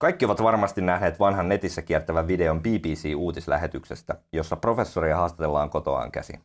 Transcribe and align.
Kaikki 0.00 0.24
ovat 0.24 0.42
varmasti 0.42 0.80
nähneet 0.80 1.20
vanhan 1.20 1.48
netissä 1.48 1.82
kiertävän 1.82 2.28
videon 2.28 2.62
BBC-uutislähetyksestä, 2.62 4.14
jossa 4.32 4.56
professoria 4.56 5.16
haastatellaan 5.16 5.70
kotoaan 5.70 6.12
käsin. 6.12 6.40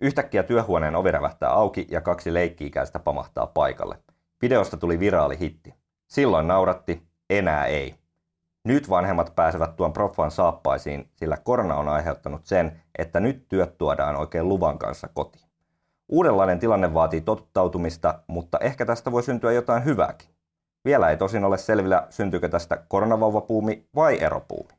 Yhtäkkiä 0.00 0.42
työhuoneen 0.42 0.96
ovi 0.96 1.10
rävähtää 1.10 1.50
auki 1.50 1.86
ja 1.90 2.00
kaksi 2.00 2.34
leikki-ikäistä 2.34 2.98
pamahtaa 2.98 3.46
paikalle. 3.46 3.98
Videosta 4.42 4.76
tuli 4.76 5.00
viraali 5.00 5.38
hitti. 5.38 5.74
Silloin 6.06 6.48
nauratti, 6.48 7.02
enää 7.30 7.66
ei. 7.66 7.94
Nyt 8.64 8.90
vanhemmat 8.90 9.34
pääsevät 9.34 9.76
tuon 9.76 9.92
proffan 9.92 10.30
saappaisiin, 10.30 11.10
sillä 11.16 11.36
korona 11.36 11.74
on 11.74 11.88
aiheuttanut 11.88 12.46
sen, 12.46 12.82
että 12.98 13.20
nyt 13.20 13.48
työt 13.48 13.78
tuodaan 13.78 14.16
oikein 14.16 14.48
luvan 14.48 14.78
kanssa 14.78 15.08
kotiin. 15.14 15.44
Uudenlainen 16.08 16.58
tilanne 16.58 16.94
vaatii 16.94 17.20
totuttautumista, 17.20 18.22
mutta 18.26 18.58
ehkä 18.58 18.86
tästä 18.86 19.12
voi 19.12 19.22
syntyä 19.22 19.52
jotain 19.52 19.84
hyvääkin. 19.84 20.39
Vielä 20.84 21.10
ei 21.10 21.16
tosin 21.16 21.44
ole 21.44 21.58
selvillä, 21.58 22.06
syntyykö 22.10 22.48
tästä 22.48 22.78
koronavauvapuumi 22.88 23.84
vai 23.94 24.20
eropuumi. 24.20 24.70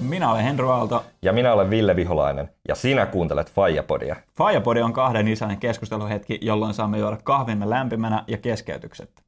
Minä 0.00 0.30
olen 0.30 0.44
Henry 0.44 0.70
Aalto. 0.70 1.04
Ja 1.22 1.32
minä 1.32 1.52
olen 1.52 1.70
Ville 1.70 1.96
Viholainen, 1.96 2.50
ja 2.68 2.74
sinä 2.74 3.06
kuuntelet 3.06 3.52
Fajapodia. 3.52 4.16
Fajapodi 4.36 4.82
on 4.82 4.92
kahden 4.92 5.28
isän 5.28 5.58
keskusteluhetki, 5.58 6.38
jolloin 6.42 6.74
saamme 6.74 6.98
juoda 6.98 7.18
kahvimme 7.24 7.70
lämpimänä 7.70 8.24
ja 8.26 8.38
keskeytyksettä. 8.38 9.22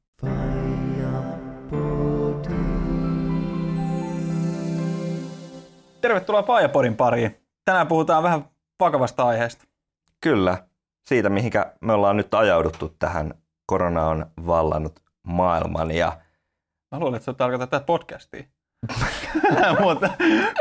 Tervetuloa 6.00 6.42
Fajapodin 6.42 6.96
pariin. 6.96 7.36
Tänään 7.64 7.86
puhutaan 7.86 8.22
vähän 8.22 8.44
vakavasta 8.80 9.24
aiheesta. 9.24 9.64
Kyllä, 10.20 10.58
siitä 11.06 11.28
mihinkä 11.30 11.72
me 11.80 11.92
ollaan 11.92 12.16
nyt 12.16 12.34
ajauduttu 12.34 12.94
tähän. 12.98 13.34
Korona 13.66 14.06
on 14.06 14.26
vallannut 14.46 15.00
maailman 15.22 15.90
ja 15.90 16.12
Mä 16.92 16.98
luulen, 17.00 17.14
että 17.14 17.24
se 17.24 17.32
tarkoittaa 17.32 17.66
tätä 17.66 17.86
podcastia. 17.86 18.42
Mutta 19.80 20.10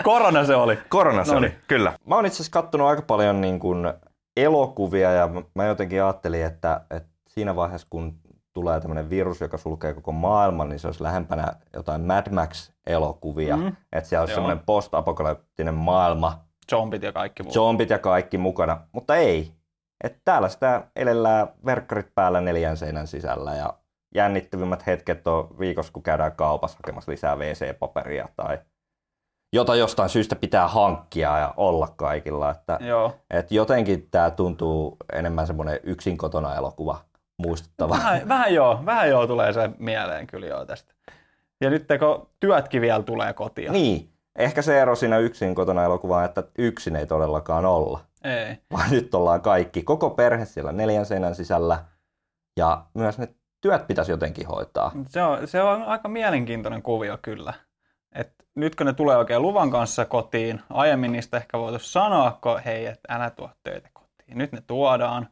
korona 0.04 0.46
se 0.46 0.56
oli. 0.56 0.78
korona 0.90 1.24
se 1.24 1.34
Noniin. 1.34 1.52
oli, 1.52 1.62
kyllä. 1.68 1.94
Mä 2.08 2.16
oon 2.16 2.26
itse 2.26 2.36
asiassa 2.36 2.52
kattonut 2.52 2.88
aika 2.88 3.02
paljon 3.02 3.42
niin 3.42 3.60
kuin 3.60 3.94
elokuvia 4.38 5.12
ja 5.12 5.30
mä- 5.56 5.66
jotenkin 5.66 6.04
ajattelin, 6.04 6.46
että, 6.46 6.82
että 6.92 7.10
siinä 7.28 7.56
vaiheessa 7.56 7.88
kun 7.90 8.20
tulee 8.54 8.80
tämmöinen 8.80 9.10
virus, 9.10 9.42
joka 9.42 9.58
sulkee 9.58 9.94
koko 9.94 10.12
maailman, 10.12 10.70
niin 10.70 10.80
se 10.80 10.88
olisi 10.88 11.04
lähempänä 11.04 11.54
jotain 11.74 12.02
Mad 12.02 12.30
Max-elokuvia. 12.32 13.58
Mhm. 13.58 13.68
Että 13.92 14.10
siellä 14.10 14.22
olisi 14.22 14.32
Joo. 14.32 14.36
semmoinen 14.36 14.64
post-apokalyptinen 14.66 15.74
maailma, 15.74 16.40
Zombit 16.72 17.04
ja 17.04 17.12
kaikki 17.12 17.44
muu. 17.44 17.52
zombit 17.54 17.90
ja 17.90 18.00
kaikki 18.00 18.38
mukana, 18.38 18.82
mutta 18.92 19.16
ei. 19.16 19.52
Että 20.06 20.20
täällä 20.26 20.50
sitä 20.50 20.84
elellään 20.96 21.48
verkkarit 21.66 22.16
päällä 22.16 22.42
neljän 22.42 22.78
seinän 22.78 23.08
sisällä 23.08 23.54
ja 23.54 23.74
jännittävimmät 24.16 24.88
hetket 24.88 25.28
on 25.28 25.60
viikossa, 25.60 25.94
kun 25.94 26.04
käydään 26.04 26.32
kaupassa 26.36 26.78
hakemassa 26.78 27.12
lisää 27.12 27.36
WC-paperia 27.36 28.28
tai 28.36 28.60
jota 29.54 29.76
jostain 29.76 30.10
syystä 30.10 30.36
pitää 30.36 30.68
hankkia 30.68 31.38
ja 31.38 31.54
olla 31.58 31.88
kaikilla. 31.96 32.52
Että, 32.52 32.78
Joo. 32.82 33.16
et 33.30 33.52
jotenkin 33.52 34.08
tämä 34.12 34.32
tuntuu 34.32 34.98
enemmän 35.14 35.48
semmoinen 35.48 35.80
yksin 35.84 36.18
kotona 36.18 36.56
elokuva 36.56 36.98
muistuttava. 37.38 37.94
Vähän, 37.94 38.28
vähän 38.28 38.54
joo, 38.54 38.80
vähän 38.86 39.10
joo 39.10 39.28
tulee 39.28 39.54
se 39.54 39.70
mieleen 39.80 40.28
kyllä 40.28 40.48
joo 40.48 40.66
tästä. 40.66 40.94
Ja 41.62 41.70
nyt 41.70 41.86
kun 42.00 42.30
työtkin 42.40 42.82
vielä 42.82 43.04
tulee 43.04 43.34
kotiin. 43.34 43.72
Niin, 43.72 44.10
ehkä 44.36 44.62
se 44.62 44.82
ero 44.82 44.96
siinä 44.96 45.18
yksin 45.18 45.56
kotona 45.56 45.84
elokuvaan, 45.84 46.26
että 46.26 46.44
yksin 46.58 46.96
ei 46.96 47.06
todellakaan 47.06 47.66
olla. 47.66 48.00
Ei. 48.26 48.58
vaan 48.72 48.92
nyt 48.92 49.16
ollaan 49.16 49.42
kaikki, 49.42 49.84
koko 49.84 50.10
perhe 50.10 50.46
siellä 50.46 50.72
neljän 50.72 51.06
seinän 51.06 51.36
sisällä 51.36 51.86
ja 52.58 52.86
myös 52.94 53.18
ne 53.18 53.36
työt 53.62 53.88
pitäisi 53.88 54.12
jotenkin 54.12 54.48
hoitaa. 54.48 54.92
Se 55.08 55.24
on, 55.24 55.48
se 55.48 55.62
on 55.62 55.84
aika 55.84 56.10
mielenkiintoinen 56.10 56.82
kuvio 56.82 57.18
kyllä. 57.22 57.54
Et 58.12 58.34
nyt 58.56 58.76
kun 58.76 58.86
ne 58.86 58.94
tulee 58.94 59.18
oikein 59.18 59.42
luvan 59.42 59.72
kanssa 59.72 60.06
kotiin, 60.06 60.62
aiemmin 60.70 61.12
niistä 61.12 61.38
ehkä 61.38 61.60
voitu 61.60 61.80
sanoa, 61.80 62.40
kun 62.42 62.60
hei, 62.60 62.86
että 62.86 63.16
älä 63.16 63.30
tuo 63.30 63.50
töitä 63.64 63.90
kotiin. 63.94 64.38
Nyt 64.38 64.52
ne 64.52 64.62
tuodaan. 64.68 65.30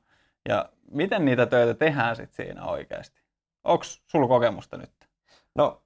Ja 0.50 0.70
miten 0.92 1.26
niitä 1.26 1.46
töitä 1.46 1.74
tehdään 1.74 2.16
sitten 2.16 2.46
siinä 2.46 2.66
oikeasti? 2.66 3.22
Onko 3.64 3.84
sulla 3.84 4.28
kokemusta 4.28 4.78
nyt? 4.78 4.92
No, 5.56 5.82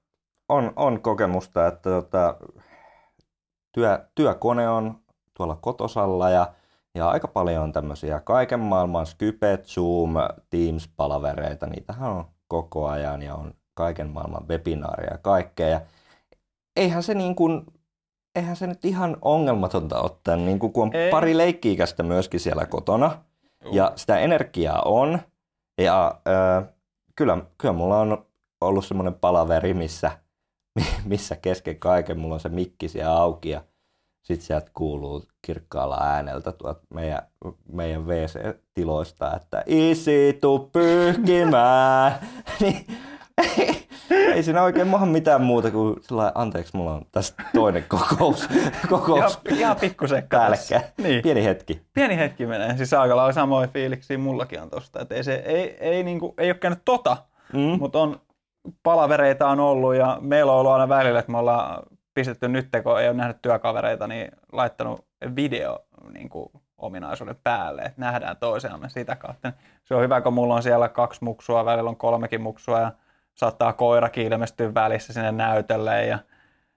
on, 0.48 0.72
on 0.76 1.00
kokemusta, 1.02 1.66
että 1.66 1.90
tota, 1.90 2.36
työ, 3.72 4.08
työkone 4.14 4.68
on 4.68 5.00
tuolla 5.34 5.56
kotosalla 5.60 6.30
ja, 6.30 6.52
ja 6.98 7.08
aika 7.08 7.28
paljon 7.28 7.62
on 7.62 7.72
tämmöisiä 7.72 8.20
kaiken 8.20 8.60
maailman 8.60 9.06
Skype, 9.06 9.58
Zoom, 9.64 10.14
Teams-palavereita, 10.50 11.66
niitähän 11.66 12.10
on 12.10 12.24
koko 12.48 12.88
ajan 12.88 13.22
ja 13.22 13.34
on 13.34 13.54
kaiken 13.74 14.08
maailman 14.08 14.48
webinaaria 14.48 15.10
ja 15.10 15.18
kaikkea. 15.18 15.68
Ja 15.68 15.80
eihän 16.76 17.02
se 17.02 17.14
niin 17.14 17.34
kuin, 17.34 17.66
eihän 18.36 18.56
se 18.56 18.66
nyt 18.66 18.84
ihan 18.84 19.16
ongelmatonta 19.22 20.00
ottaa, 20.00 20.36
niin 20.36 20.58
kuin 20.58 20.72
kun 20.72 20.82
on 20.82 20.96
Ei. 20.96 21.10
pari 21.10 21.36
leikki-ikäistä 21.36 22.02
myöskin 22.02 22.40
siellä 22.40 22.66
kotona 22.66 23.24
ja 23.72 23.92
sitä 23.96 24.18
energiaa 24.18 24.82
on. 24.84 25.18
Ja 25.80 26.20
äh, 26.28 26.68
kyllä, 27.16 27.38
kyllä 27.58 27.74
mulla 27.74 27.98
on 28.00 28.26
ollut 28.60 28.86
semmoinen 28.86 29.14
palaveri, 29.14 29.74
missä, 29.74 30.10
missä 31.04 31.36
kesken 31.36 31.78
kaiken 31.78 32.18
mulla 32.18 32.34
on 32.34 32.40
se 32.40 32.48
mikki 32.48 32.88
siellä 32.88 33.16
auki 33.16 33.50
ja 33.50 33.64
sitten 34.28 34.46
sieltä 34.46 34.70
kuuluu 34.74 35.24
kirkkaalla 35.42 35.98
ääneltä 36.00 36.52
tuolta 36.52 36.80
meidän, 36.94 37.22
meidän 37.72 38.06
WC-tiloista, 38.06 39.36
että 39.36 39.62
isi, 39.66 40.38
tuu 40.40 40.58
pyyhkimään. 40.72 42.12
niin, 42.60 42.86
ei 44.34 44.42
siinä 44.42 44.62
oikein 44.62 44.86
maha 44.88 45.06
mitään 45.06 45.42
muuta 45.42 45.70
kuin 45.70 45.96
sillä 46.02 46.32
anteeksi, 46.34 46.76
mulla 46.76 46.92
on 46.94 47.02
tässä 47.12 47.34
toinen 47.54 47.84
kokous, 47.88 48.48
Ihan, 48.50 48.72
kokous 48.88 49.38
ihan 49.50 49.76
pikkusekka 49.76 50.36
päällekkäin. 50.38 50.82
Niin. 50.98 51.22
Pieni 51.22 51.44
hetki. 51.44 51.82
Pieni 51.94 52.16
hetki 52.16 52.46
menee. 52.46 52.76
Siis 52.76 52.92
aika 52.92 53.16
lailla 53.16 53.32
samoja 53.32 53.68
fiiliksiä 53.68 54.18
mullakin 54.18 54.62
on 54.62 54.70
tosta. 54.70 55.00
Et 55.00 55.12
ei, 55.12 55.24
se, 55.24 55.34
ei, 55.34 55.76
ei, 55.80 56.02
niinku, 56.02 56.34
ei 56.38 56.50
ole 56.50 56.58
käynyt 56.58 56.82
tota, 56.84 57.16
Mm. 57.52 57.78
mutta 57.78 57.98
on 57.98 58.20
palavereita 58.82 59.48
on 59.48 59.60
ollut 59.60 59.94
ja 59.94 60.18
meillä 60.20 60.52
on 60.52 60.58
ollut 60.58 60.72
aina 60.72 60.88
välillä, 60.88 61.18
että 61.18 61.32
me 61.32 61.38
ollaan 61.38 61.82
pistetty 62.18 62.48
nyt, 62.48 62.68
kun 62.82 63.00
ei 63.00 63.08
ole 63.08 63.16
nähnyt 63.16 63.42
työkavereita, 63.42 64.06
niin 64.06 64.30
laittanut 64.52 65.06
video 65.36 65.78
niin 66.12 66.28
kuin, 66.28 66.50
ominaisuuden 66.78 67.36
päälle, 67.44 67.82
että 67.82 68.00
nähdään 68.00 68.36
toisiamme 68.36 68.88
sitä 68.88 69.16
kautta. 69.16 69.52
Se 69.84 69.94
on 69.94 70.02
hyvä, 70.02 70.20
kun 70.20 70.32
mulla 70.32 70.54
on 70.54 70.62
siellä 70.62 70.88
kaksi 70.88 71.24
muksua, 71.24 71.64
välillä 71.64 71.90
on 71.90 71.96
kolmekin 71.96 72.40
muksua 72.40 72.80
ja 72.80 72.92
saattaa 73.34 73.72
koirakin 73.72 74.32
ilmestyä 74.32 74.74
välissä 74.74 75.12
sinne 75.12 75.32
näytölle 75.32 76.06
ja 76.06 76.18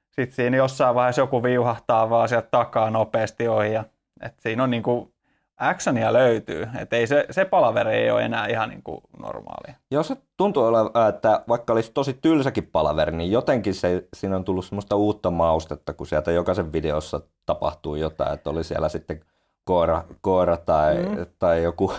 sitten 0.09 0.35
siinä 0.35 0.57
jossain 0.57 0.95
vaiheessa 0.95 1.21
joku 1.21 1.43
viuhahtaa 1.43 2.09
vaan 2.09 2.29
sieltä 2.29 2.47
takaa 2.51 2.89
nopeasti 2.89 3.47
ohi 3.47 3.73
ja 3.73 3.83
et 4.21 4.39
siinä 4.39 4.63
on 4.63 4.71
niin 4.71 4.83
kuin 4.83 5.13
actionia 5.61 6.13
löytyy, 6.13 6.67
että 6.79 6.95
ei 6.95 7.07
se, 7.07 7.25
se 7.31 7.45
palaveri 7.45 7.95
ei 7.95 8.11
ole 8.11 8.25
enää 8.25 8.47
ihan 8.47 8.69
niin 8.69 8.83
kuin 8.83 9.01
normaalia. 9.19 9.75
Joo, 9.91 10.03
se 10.03 10.17
tuntuu 10.37 10.63
olevan, 10.63 11.09
että 11.09 11.43
vaikka 11.47 11.73
olisi 11.73 11.91
tosi 11.93 12.13
tylsäkin 12.21 12.67
palaveri, 12.67 13.17
niin 13.17 13.31
jotenkin 13.31 13.73
se, 13.73 14.07
siinä 14.13 14.35
on 14.35 14.43
tullut 14.43 14.65
semmoista 14.65 14.95
uutta 14.95 15.31
maustetta, 15.31 15.93
kun 15.93 16.07
sieltä 16.07 16.31
jokaisen 16.31 16.73
videossa 16.73 17.21
tapahtuu 17.45 17.95
jotain, 17.95 18.33
että 18.33 18.49
oli 18.49 18.63
siellä 18.63 18.89
sitten 18.89 19.21
koira, 19.63 20.03
koira 20.21 20.57
tai, 20.57 21.03
mm. 21.03 21.25
tai 21.39 21.63
joku, 21.63 21.93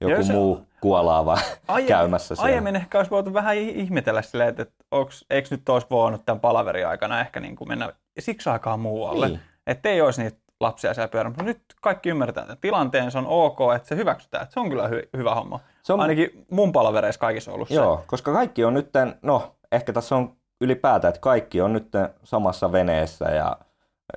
joku 0.00 0.24
se- 0.24 0.32
muu 0.32 0.66
kuolaava 0.80 1.38
käymässä 1.86 2.34
siellä. 2.34 2.46
Aiemmin 2.50 2.76
ehkä 2.76 2.98
olisi 2.98 3.10
voitu 3.10 3.34
vähän 3.34 3.56
ih- 3.56 3.76
ihmetellä 3.76 4.22
silleen, 4.22 4.48
että, 4.48 4.62
että 4.62 4.84
onks, 4.90 5.24
eikö 5.30 5.48
nyt 5.50 5.68
olisi 5.68 5.86
voinut 5.90 6.24
tämän 6.24 6.40
palaverin 6.40 6.86
aikana 6.86 7.20
ehkä 7.20 7.40
niin 7.40 7.56
kuin 7.56 7.68
mennä 7.68 7.92
siksi 8.18 8.50
aikaa 8.50 8.76
muualle. 8.76 9.28
Niin. 9.28 9.40
Että 9.66 9.88
ei 9.88 10.00
olisi 10.00 10.22
niitä 10.22 10.38
lapsia 10.60 10.94
siellä 10.94 11.08
pyörä. 11.08 11.28
Mutta 11.28 11.42
nyt 11.44 11.60
kaikki 11.82 12.08
ymmärtää 12.08 12.44
tämän 12.44 12.58
tilanteen, 12.60 13.10
se 13.10 13.18
on 13.18 13.26
ok, 13.26 13.58
että 13.76 13.88
se 13.88 13.96
hyväksytään. 13.96 14.42
Että 14.42 14.54
se 14.54 14.60
on 14.60 14.68
kyllä 14.68 14.88
hy- 14.88 15.08
hyvä 15.16 15.34
homma. 15.34 15.60
Se 15.82 15.92
on- 15.92 16.00
Ainakin 16.00 16.46
mun 16.50 16.72
palavereissa 16.72 17.20
kaikissa 17.20 17.52
ollut 17.52 17.70
Joo, 17.70 18.04
koska 18.06 18.32
kaikki 18.32 18.64
on 18.64 18.74
nyt, 18.74 18.90
no 19.22 19.54
ehkä 19.72 19.92
tässä 19.92 20.16
on 20.16 20.36
ylipäätään, 20.60 21.08
että 21.08 21.20
kaikki 21.20 21.60
on 21.60 21.72
nyt 21.72 21.88
samassa 22.24 22.72
veneessä 22.72 23.24
ja 23.24 23.56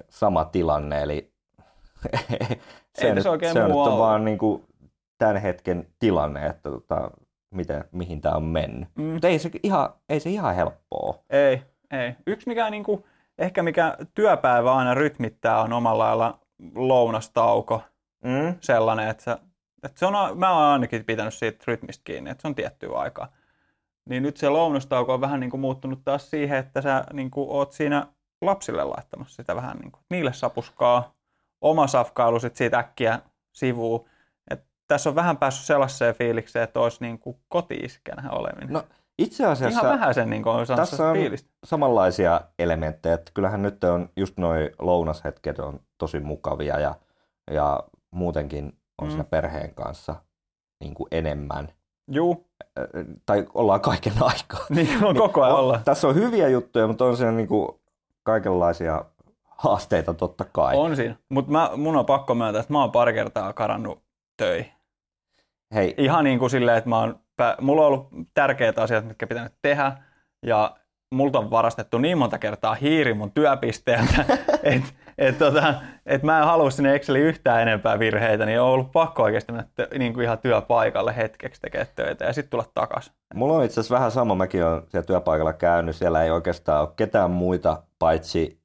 sama 0.09 0.45
tilanne, 0.45 1.01
eli 1.01 1.31
se, 2.97 3.07
Ei 3.07 3.09
nyt, 3.09 3.15
tässä 3.15 3.29
oikein 3.31 3.53
se 3.53 3.63
on 3.63 3.69
nyt 3.69 3.77
on 3.77 3.99
vaan 3.99 4.25
niin 4.25 4.37
kuin 4.37 4.63
tämän 5.17 5.37
hetken 5.37 5.87
tilanne, 5.99 6.45
että 6.45 6.69
tota, 6.71 7.11
miten, 7.51 7.85
mihin 7.91 8.21
tämä 8.21 8.35
on 8.35 8.43
mennyt. 8.43 8.89
Mm. 8.95 9.03
Mutta 9.03 9.27
ei 9.27 9.39
se 9.39 9.49
ihan, 9.63 9.89
ei 10.09 10.19
se 10.19 10.29
ihan 10.29 10.55
helppoa. 10.55 11.13
se. 11.13 11.19
Ei, 11.49 11.61
ei. 11.91 12.15
Yksi 12.27 12.47
mikä 12.47 12.69
niin 12.69 12.83
kuin, 12.83 13.03
ehkä 13.39 13.63
mikä 13.63 13.97
työpäivä 14.13 14.75
aina 14.75 14.93
rytmittää 14.93 15.61
on 15.61 15.73
omalla 15.73 16.03
lailla 16.03 16.39
lounastauko. 16.75 17.81
Mm? 18.23 18.55
sellainen, 18.61 19.07
että, 19.07 19.23
sä, 19.23 19.39
että 19.83 19.99
se 19.99 20.05
on, 20.05 20.37
mä 20.37 20.53
oon 20.53 20.63
ainakin 20.63 21.05
pitänyt 21.05 21.33
siitä 21.33 21.63
rytmistä 21.67 22.01
kiinni, 22.03 22.29
että 22.29 22.41
se 22.41 22.47
on 22.47 22.55
tiettyä 22.55 22.97
aikaa. 22.97 23.27
Niin 24.09 24.23
nyt 24.23 24.37
se 24.37 24.49
lounastauko 24.49 25.13
on 25.13 25.21
vähän 25.21 25.39
niin 25.39 25.49
kuin 25.49 25.61
muuttunut 25.61 26.01
taas 26.05 26.29
siihen, 26.29 26.57
että 26.57 26.81
sä 26.81 27.03
niin 27.13 27.31
kuin 27.31 27.49
oot 27.49 27.71
siinä 27.71 28.07
lapsille 28.41 28.83
laittamassa 28.83 29.35
sitä 29.35 29.55
vähän 29.55 29.77
niin 29.77 29.91
kuin, 29.91 30.03
niille 30.09 30.33
sapuskaa, 30.33 31.13
oma 31.61 31.87
safkailu 31.87 32.39
sit 32.39 32.55
siitä 32.55 32.79
äkkiä 32.79 33.19
sivuun. 33.51 34.09
Et 34.51 34.63
tässä 34.87 35.09
on 35.09 35.15
vähän 35.15 35.37
päässyt 35.37 35.65
sellaiseen 35.65 36.15
fiilikseen, 36.15 36.63
että 36.63 36.79
olisi 36.79 36.97
niin 37.01 37.19
kuin 37.19 37.37
koti-iskänä 37.47 38.29
oleminen. 38.31 38.73
No, 38.73 38.83
itse 39.23 39.45
asiassa 39.45 39.79
Ihan 39.79 39.99
vähän 39.99 40.13
sen 40.13 40.29
niin 40.29 40.43
kuin 40.43 40.55
on 40.55 40.65
tässä 40.67 41.09
on 41.09 41.15
fiilistä. 41.15 41.49
samanlaisia 41.65 42.41
elementtejä. 42.59 43.15
Että 43.15 43.31
kyllähän 43.33 43.61
nyt 43.61 43.83
on 43.83 44.09
just 44.17 44.37
noi 44.37 44.71
lounashetket 44.79 45.59
on 45.59 45.79
tosi 45.97 46.19
mukavia 46.19 46.79
ja, 46.79 46.95
ja 47.51 47.83
muutenkin 48.11 48.65
on 49.01 49.07
Mm. 49.07 49.09
siinä 49.09 49.23
perheen 49.23 49.73
kanssa 49.75 50.15
niin 50.79 50.93
kuin 50.93 51.07
enemmän. 51.11 51.69
Juu, 52.11 52.47
Tai 53.25 53.45
ollaan 53.53 53.81
kaiken 53.81 54.13
aikaa. 54.21 54.65
niin 54.75 55.03
on 55.05 55.15
koko 55.15 55.43
ajan 55.43 55.53
On- 55.55 55.59
olla. 55.63 55.81
Tässä 55.85 56.07
on 56.07 56.15
hyviä 56.15 56.47
juttuja, 56.47 56.87
mutta 56.87 57.05
on 57.05 57.17
siinä 57.17 57.31
niin 57.31 57.47
kuin 57.47 57.67
kaikenlaisia 58.23 59.05
haasteita 59.43 60.13
totta 60.13 60.45
kai. 60.51 60.75
On 60.77 60.95
siinä. 60.95 61.15
Mutta 61.29 61.71
mun 61.77 61.95
on 61.95 62.05
pakko 62.05 62.35
myöntää, 62.35 62.59
että 62.59 62.73
mä 62.73 62.81
oon 62.81 62.91
pari 62.91 63.13
kertaa 63.13 63.53
karannut 63.53 64.01
töihin. 64.37 64.71
Hei, 65.73 65.93
Ihan 65.97 66.23
niin 66.23 66.39
kuin 66.39 66.49
silleen, 66.49 66.77
että 66.77 66.89
mä 66.89 66.99
oon, 66.99 67.19
mulla 67.61 67.81
on 67.81 67.87
ollut 67.87 68.09
tärkeitä 68.33 68.81
asiat, 68.81 69.05
mitkä 69.05 69.27
pitänyt 69.27 69.53
tehdä. 69.61 69.91
Ja 70.45 70.75
multa 71.15 71.39
on 71.39 71.51
varastettu 71.51 71.97
niin 71.97 72.17
monta 72.17 72.37
kertaa 72.37 72.75
hiiri 72.75 73.13
mun 73.13 73.31
työpisteeltä, 73.31 74.25
että 74.63 74.89
et, 75.17 75.37
tota, 75.37 75.73
et 76.05 76.23
mä 76.23 76.39
en 76.39 76.45
halua 76.45 76.69
sinne 76.69 76.95
Exceliin 76.95 77.25
yhtään 77.25 77.61
enempää 77.61 77.99
virheitä, 77.99 78.45
niin 78.45 78.61
on 78.61 78.67
ollut 78.67 78.91
pakko 78.91 79.23
oikeasti 79.23 79.51
mennä 79.51 79.67
niin 79.97 80.13
kuin 80.13 80.23
ihan 80.23 80.37
työpaikalle 80.37 81.15
hetkeksi 81.15 81.61
tekemään 81.61 81.87
töitä 81.95 82.25
ja 82.25 82.33
sitten 82.33 82.49
tulla 82.49 82.65
takaisin. 82.73 83.13
Mulla 83.33 83.53
on 83.53 83.63
itse 83.63 83.79
asiassa 83.79 83.95
vähän 83.95 84.11
sama, 84.11 84.35
mäkin 84.35 84.65
olen 84.65 84.81
siellä 84.87 85.05
työpaikalla 85.05 85.53
käynyt, 85.53 85.95
siellä 85.95 86.23
ei 86.23 86.31
oikeastaan 86.31 86.81
ole 86.81 86.89
ketään 86.95 87.31
muita, 87.31 87.83
paitsi 87.99 88.59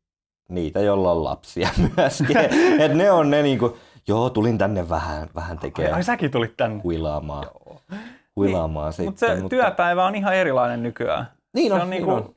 niitä, 0.49 0.81
joilla 0.81 1.13
on 1.13 1.25
lapsia 1.25 1.69
myöskin. 1.97 2.37
Et 2.79 2.95
ne 2.95 3.11
on 3.11 3.31
ne 3.31 3.43
niinku, 3.43 3.77
joo, 4.09 4.31
tulin 4.31 4.59
tänne 4.59 4.89
vähän, 4.89 5.29
vähän 5.35 5.57
Ai, 5.57 5.61
tekemään, 5.61 5.95
ai 5.95 6.03
säkin 6.03 6.31
tulit 6.31 6.57
tänne. 6.57 6.81
huilaamaan, 6.83 7.45
Joo. 7.45 7.81
Huilaamaan 8.37 8.93
sitten. 8.93 9.07
Mutta 9.07 9.27
se 9.27 9.49
työpäivä 9.49 10.05
on 10.07 10.15
ihan 10.15 10.35
erilainen 10.35 10.83
nykyään. 10.83 11.27
niin 11.55 11.69
se 11.71 11.75
on, 11.75 11.81
on, 11.81 11.91
niin 11.91 12.07
niinku, 12.07 12.15
on. 12.15 12.35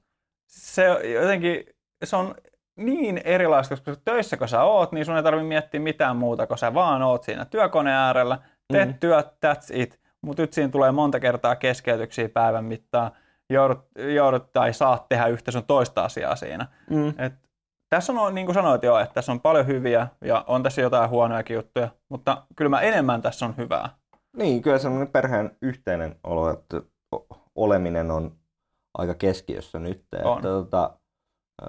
se 0.48 0.86
jotenkin, 1.22 1.64
se 2.04 2.16
on 2.16 2.36
niin 2.76 3.22
erilaista, 3.24 3.76
koska 3.76 3.96
töissä 4.06 4.38
kun 4.38 4.48
sä 4.48 4.64
oot, 4.64 4.92
niin 4.92 5.06
sun 5.06 5.18
ei 5.18 5.24
tarvitse 5.24 5.48
miettiä 5.48 5.80
mitään 5.80 6.18
muuta, 6.18 6.48
kun 6.48 6.58
sä 6.58 6.74
vaan 6.74 7.02
oot 7.02 7.24
siinä 7.24 7.46
työkoneen 7.46 7.96
äärellä, 7.98 8.38
teet 8.74 8.88
Mhm. 8.88 8.96
mm. 8.96 9.00
työt, 9.00 9.28
that's 9.28 9.68
it. 9.74 10.00
Mutta 10.22 10.42
nyt 10.44 10.54
siinä 10.54 10.72
tulee 10.72 10.92
monta 10.92 11.20
kertaa 11.20 11.56
keskeytyksiä 11.56 12.30
päivän 12.30 12.66
mittaan, 12.66 13.12
joudut, 13.50 13.80
joudut 14.16 14.54
tai 14.54 14.74
saat 14.74 15.10
tehdä 15.10 15.28
yhtä 15.28 15.52
sun 15.52 15.64
toista 15.66 16.04
asiaa 16.04 16.36
siinä. 16.36 16.68
Mm. 16.90 17.08
Et 17.18 17.34
tässä 17.90 18.14
on, 18.14 18.36
niin 18.36 18.46
kuin 18.48 18.54
sanoit 18.54 18.84
jo, 18.84 19.00
että 19.00 19.14
tässä 19.14 19.32
on 19.32 19.40
paljon 19.42 19.68
hyviä 19.68 20.08
ja 20.22 20.44
on 20.48 20.64
tässä 20.64 20.82
jotain 20.82 21.10
huonojakin 21.10 21.56
juttuja, 21.56 21.90
mutta 22.10 22.42
kyllä 22.56 22.70
mä 22.70 22.82
enemmän 22.82 23.22
tässä 23.22 23.46
on 23.46 23.54
hyvää. 23.58 23.90
Niin, 24.38 24.62
kyllä 24.62 24.80
semmoinen 24.80 25.12
perheen 25.12 25.58
yhteinen 25.62 26.20
olo, 26.24 26.50
että 26.50 26.82
oleminen 27.56 28.12
on 28.12 28.38
aika 28.94 29.14
keskiössä 29.14 29.80
nyt. 29.80 30.06
Että, 30.14 30.30
On. 30.30 30.42
tota, 30.42 30.98
ö, 31.62 31.66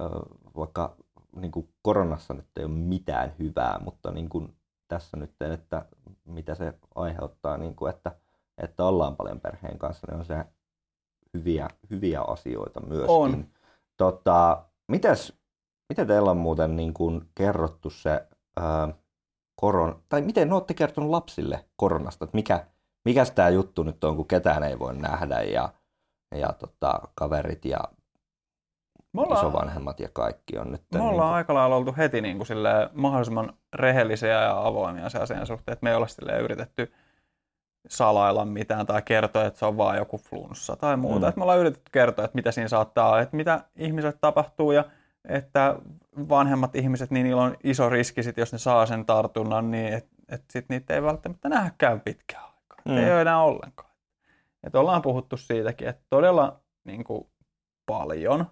vaikka 0.56 0.96
niin 1.36 1.50
kuin 1.50 1.68
koronassa 1.82 2.34
nyt 2.34 2.46
ei 2.56 2.64
ole 2.64 2.72
mitään 2.72 3.34
hyvää, 3.38 3.78
mutta 3.84 4.10
niin 4.10 4.28
kuin 4.28 4.56
tässä 4.88 5.16
nyt, 5.16 5.30
että 5.52 5.86
mitä 6.24 6.54
se 6.54 6.74
aiheuttaa, 6.94 7.56
niin 7.56 7.76
kuin, 7.76 7.94
että, 7.94 8.12
että 8.58 8.84
ollaan 8.84 9.16
paljon 9.16 9.40
perheen 9.40 9.78
kanssa, 9.78 10.06
niin 10.10 10.18
on 10.18 10.24
se 10.24 10.44
hyviä, 11.34 11.68
hyviä 11.90 12.20
asioita 12.20 12.80
myöskin. 12.80 13.10
On. 13.10 13.46
Tota, 13.96 14.64
mitäs, 14.88 15.32
miten 15.88 16.06
teillä 16.06 16.30
on 16.30 16.36
muuten 16.36 16.76
niin 16.76 16.94
kuin 16.94 17.28
kerrottu 17.34 17.90
se 17.90 18.28
ää, 18.56 18.88
koron, 19.60 20.02
tai 20.08 20.20
miten 20.22 20.52
olette 20.52 20.74
kertonut 20.74 21.10
lapsille 21.10 21.64
koronasta, 21.76 22.24
että 22.24 22.36
mikä, 22.36 22.66
mikäs 23.04 23.30
tämä 23.30 23.48
juttu 23.48 23.82
nyt 23.82 24.04
on, 24.04 24.16
kun 24.16 24.28
ketään 24.28 24.62
ei 24.62 24.78
voi 24.78 24.94
nähdä 24.94 25.42
ja, 25.42 25.68
ja 26.34 26.52
tota, 26.52 27.00
kaverit 27.14 27.64
ja 27.64 27.78
Me 29.12 29.20
ollaan, 29.20 29.46
isovanhemmat 29.46 30.00
ja 30.00 30.08
kaikki 30.12 30.58
on 30.58 30.72
nyt. 30.72 30.82
Me 30.92 30.98
niin 30.98 31.08
ollaan 31.08 31.34
aika 31.34 31.54
lailla 31.54 31.76
oltu 31.76 31.94
heti 31.96 32.20
niin 32.20 32.36
kuin 32.36 32.46
silleen 32.46 32.90
mahdollisimman 32.92 33.52
rehellisiä 33.74 34.42
ja 34.42 34.66
avoimia 34.66 35.08
se 35.08 35.18
asian 35.18 35.46
suhteen, 35.46 35.72
että 35.72 35.84
me 35.84 35.90
ei 35.90 35.96
olla 35.96 36.38
yritetty 36.40 36.92
salailla 37.88 38.44
mitään 38.44 38.86
tai 38.86 39.02
kertoa, 39.02 39.44
että 39.44 39.58
se 39.58 39.66
on 39.66 39.76
vaan 39.76 39.96
joku 39.96 40.18
flunssa 40.18 40.76
tai 40.76 40.96
muuta. 40.96 41.18
Mm. 41.18 41.28
Että 41.28 41.38
me 41.38 41.42
ollaan 41.42 41.58
yritetty 41.58 41.90
kertoa, 41.92 42.24
että 42.24 42.34
mitä 42.34 42.52
siinä 42.52 42.68
saattaa 42.68 43.08
olla, 43.08 43.20
että 43.20 43.36
mitä 43.36 43.60
ihmisille 43.76 44.14
tapahtuu 44.20 44.72
ja 44.72 44.84
että 45.28 45.76
vanhemmat 46.28 46.76
ihmiset, 46.76 47.10
niin 47.10 47.24
niillä 47.24 47.42
on 47.42 47.56
iso 47.64 47.88
riski, 47.88 48.22
sit, 48.22 48.36
jos 48.36 48.52
ne 48.52 48.58
saa 48.58 48.86
sen 48.86 49.06
tartunnan, 49.06 49.70
niin 49.70 49.92
että 49.92 50.10
et 50.28 50.44
sit 50.50 50.68
niitä 50.68 50.94
ei 50.94 51.02
välttämättä 51.02 51.48
nähdäkään 51.48 52.00
pitkään 52.00 52.44
aikaa. 52.44 52.78
Mm. 52.84 52.96
Ei 52.96 53.12
ole 53.12 53.20
enää 53.20 53.42
ollenkaan. 53.42 53.90
Et 54.64 54.74
ollaan 54.74 55.02
puhuttu 55.02 55.36
siitäkin, 55.36 55.88
että 55.88 56.02
todella 56.10 56.60
niin 56.84 57.04
kuin, 57.04 57.26
paljon 57.86 58.46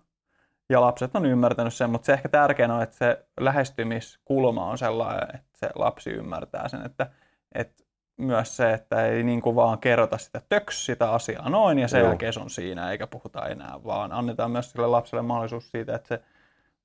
ja 0.69 0.81
lapset 0.81 1.17
on 1.17 1.27
ymmärtänyt 1.27 1.75
sen, 1.75 1.91
mutta 1.91 2.07
se 2.07 2.13
ehkä 2.13 2.29
tärkeää 2.29 2.75
on, 2.75 2.83
että 2.83 2.97
se 2.97 3.27
lähestymiskulma 3.41 4.71
on 4.71 4.79
sellainen, 4.79 5.37
että 5.37 5.59
se 5.59 5.71
lapsi 5.75 6.11
ymmärtää 6.11 6.69
sen, 6.69 6.87
että, 6.87 7.07
että 7.55 7.85
myös 8.17 8.57
se, 8.57 8.73
että 8.73 9.07
ei 9.07 9.23
niin 9.23 9.41
kuin 9.41 9.57
vaan 9.57 9.79
kerrota 9.79 10.19
sitä 10.19 10.41
töks 10.49 10.87
sitä 10.87 11.11
asiaa 11.11 11.49
noin 11.49 11.79
ja 11.79 11.89
sen 11.89 12.01
Joo. 12.01 12.09
jälkeen 12.09 12.33
se 12.33 12.41
on 12.41 12.51
siinä 12.51 12.91
eikä 12.91 13.07
puhuta 13.07 13.49
enää, 13.49 13.85
vaan 13.85 14.13
annetaan 14.13 14.51
myös 14.51 14.71
sille 14.71 14.87
lapselle 14.87 15.23
mahdollisuus 15.23 15.71
siitä, 15.71 15.95
että 15.95 16.09
se 16.09 16.23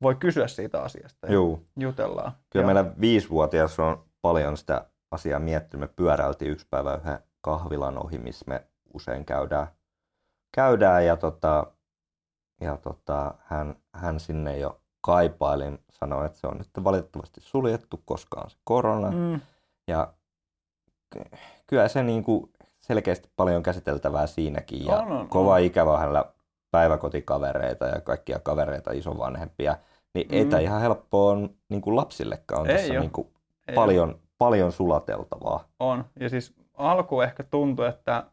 voi 0.01 0.15
kysyä 0.15 0.47
siitä 0.47 0.81
asiasta 0.81 1.27
ja 1.27 1.33
Juu. 1.33 1.65
jutellaan. 1.79 2.31
Kyllä 2.49 2.63
ja, 2.63 2.65
meillä 2.73 2.93
viisivuotias 3.01 3.79
on 3.79 4.03
paljon 4.21 4.57
sitä 4.57 4.85
asiaa 5.11 5.39
miettinyt. 5.39 5.89
Me 5.89 5.93
pyöräiltiin 5.95 6.51
yksi 6.51 6.67
päivä 6.69 6.95
yhden 6.95 7.19
kahvilan 7.41 7.97
ohi, 8.05 8.17
missä 8.17 8.45
me 8.47 8.63
usein 8.93 9.25
käydään, 9.25 9.67
käydään 10.55 11.05
ja, 11.05 11.17
tota, 11.17 11.67
ja 12.61 12.77
tota, 12.77 13.33
hän, 13.43 13.75
hän 13.93 14.19
sinne 14.19 14.57
jo 14.57 14.81
kaipaili, 15.01 15.63
sanoi, 15.91 16.25
että 16.25 16.37
se 16.39 16.47
on 16.47 16.57
nyt 16.57 16.83
valitettavasti 16.83 17.41
suljettu, 17.41 18.01
koska 18.05 18.41
on 18.41 18.49
se 18.49 18.57
korona. 18.63 19.11
Mm. 19.11 19.41
Ja 19.87 20.13
ky- 21.09 21.37
kyllä 21.67 21.87
se 21.87 22.03
niin 22.03 22.23
kuin 22.23 22.53
selkeästi 22.81 23.29
paljon 23.35 23.63
käsiteltävää 23.63 24.27
siinäkin. 24.27 24.85
Ja 24.85 24.97
On, 24.97 25.11
on, 25.11 25.27
kova 25.27 25.53
on. 25.53 25.61
ikävä 25.61 25.97
hänellä 25.97 26.25
päiväkotikavereita 26.71 27.85
ja 27.85 28.01
kaikkia 28.01 28.39
kavereita, 28.39 28.91
isovanhempia. 28.91 29.75
Niin 30.13 30.27
mm. 30.27 30.33
ei 30.37 30.45
tämä 30.45 30.59
ihan 30.59 30.81
helppoa 30.81 31.31
on 31.31 31.49
niin 31.69 31.81
kuin 31.81 31.95
lapsillekaan. 31.95 32.61
On 32.61 32.69
Ei 32.69 32.77
tässä 32.77 32.93
niin 32.93 33.11
kuin 33.11 33.27
ei 33.67 33.75
paljon, 33.75 34.19
paljon 34.37 34.71
sulateltavaa. 34.71 35.69
On. 35.79 36.05
Ja 36.19 36.29
siis 36.29 36.53
alku 36.73 37.21
ehkä 37.21 37.43
tuntui, 37.43 37.87
että 37.87 38.23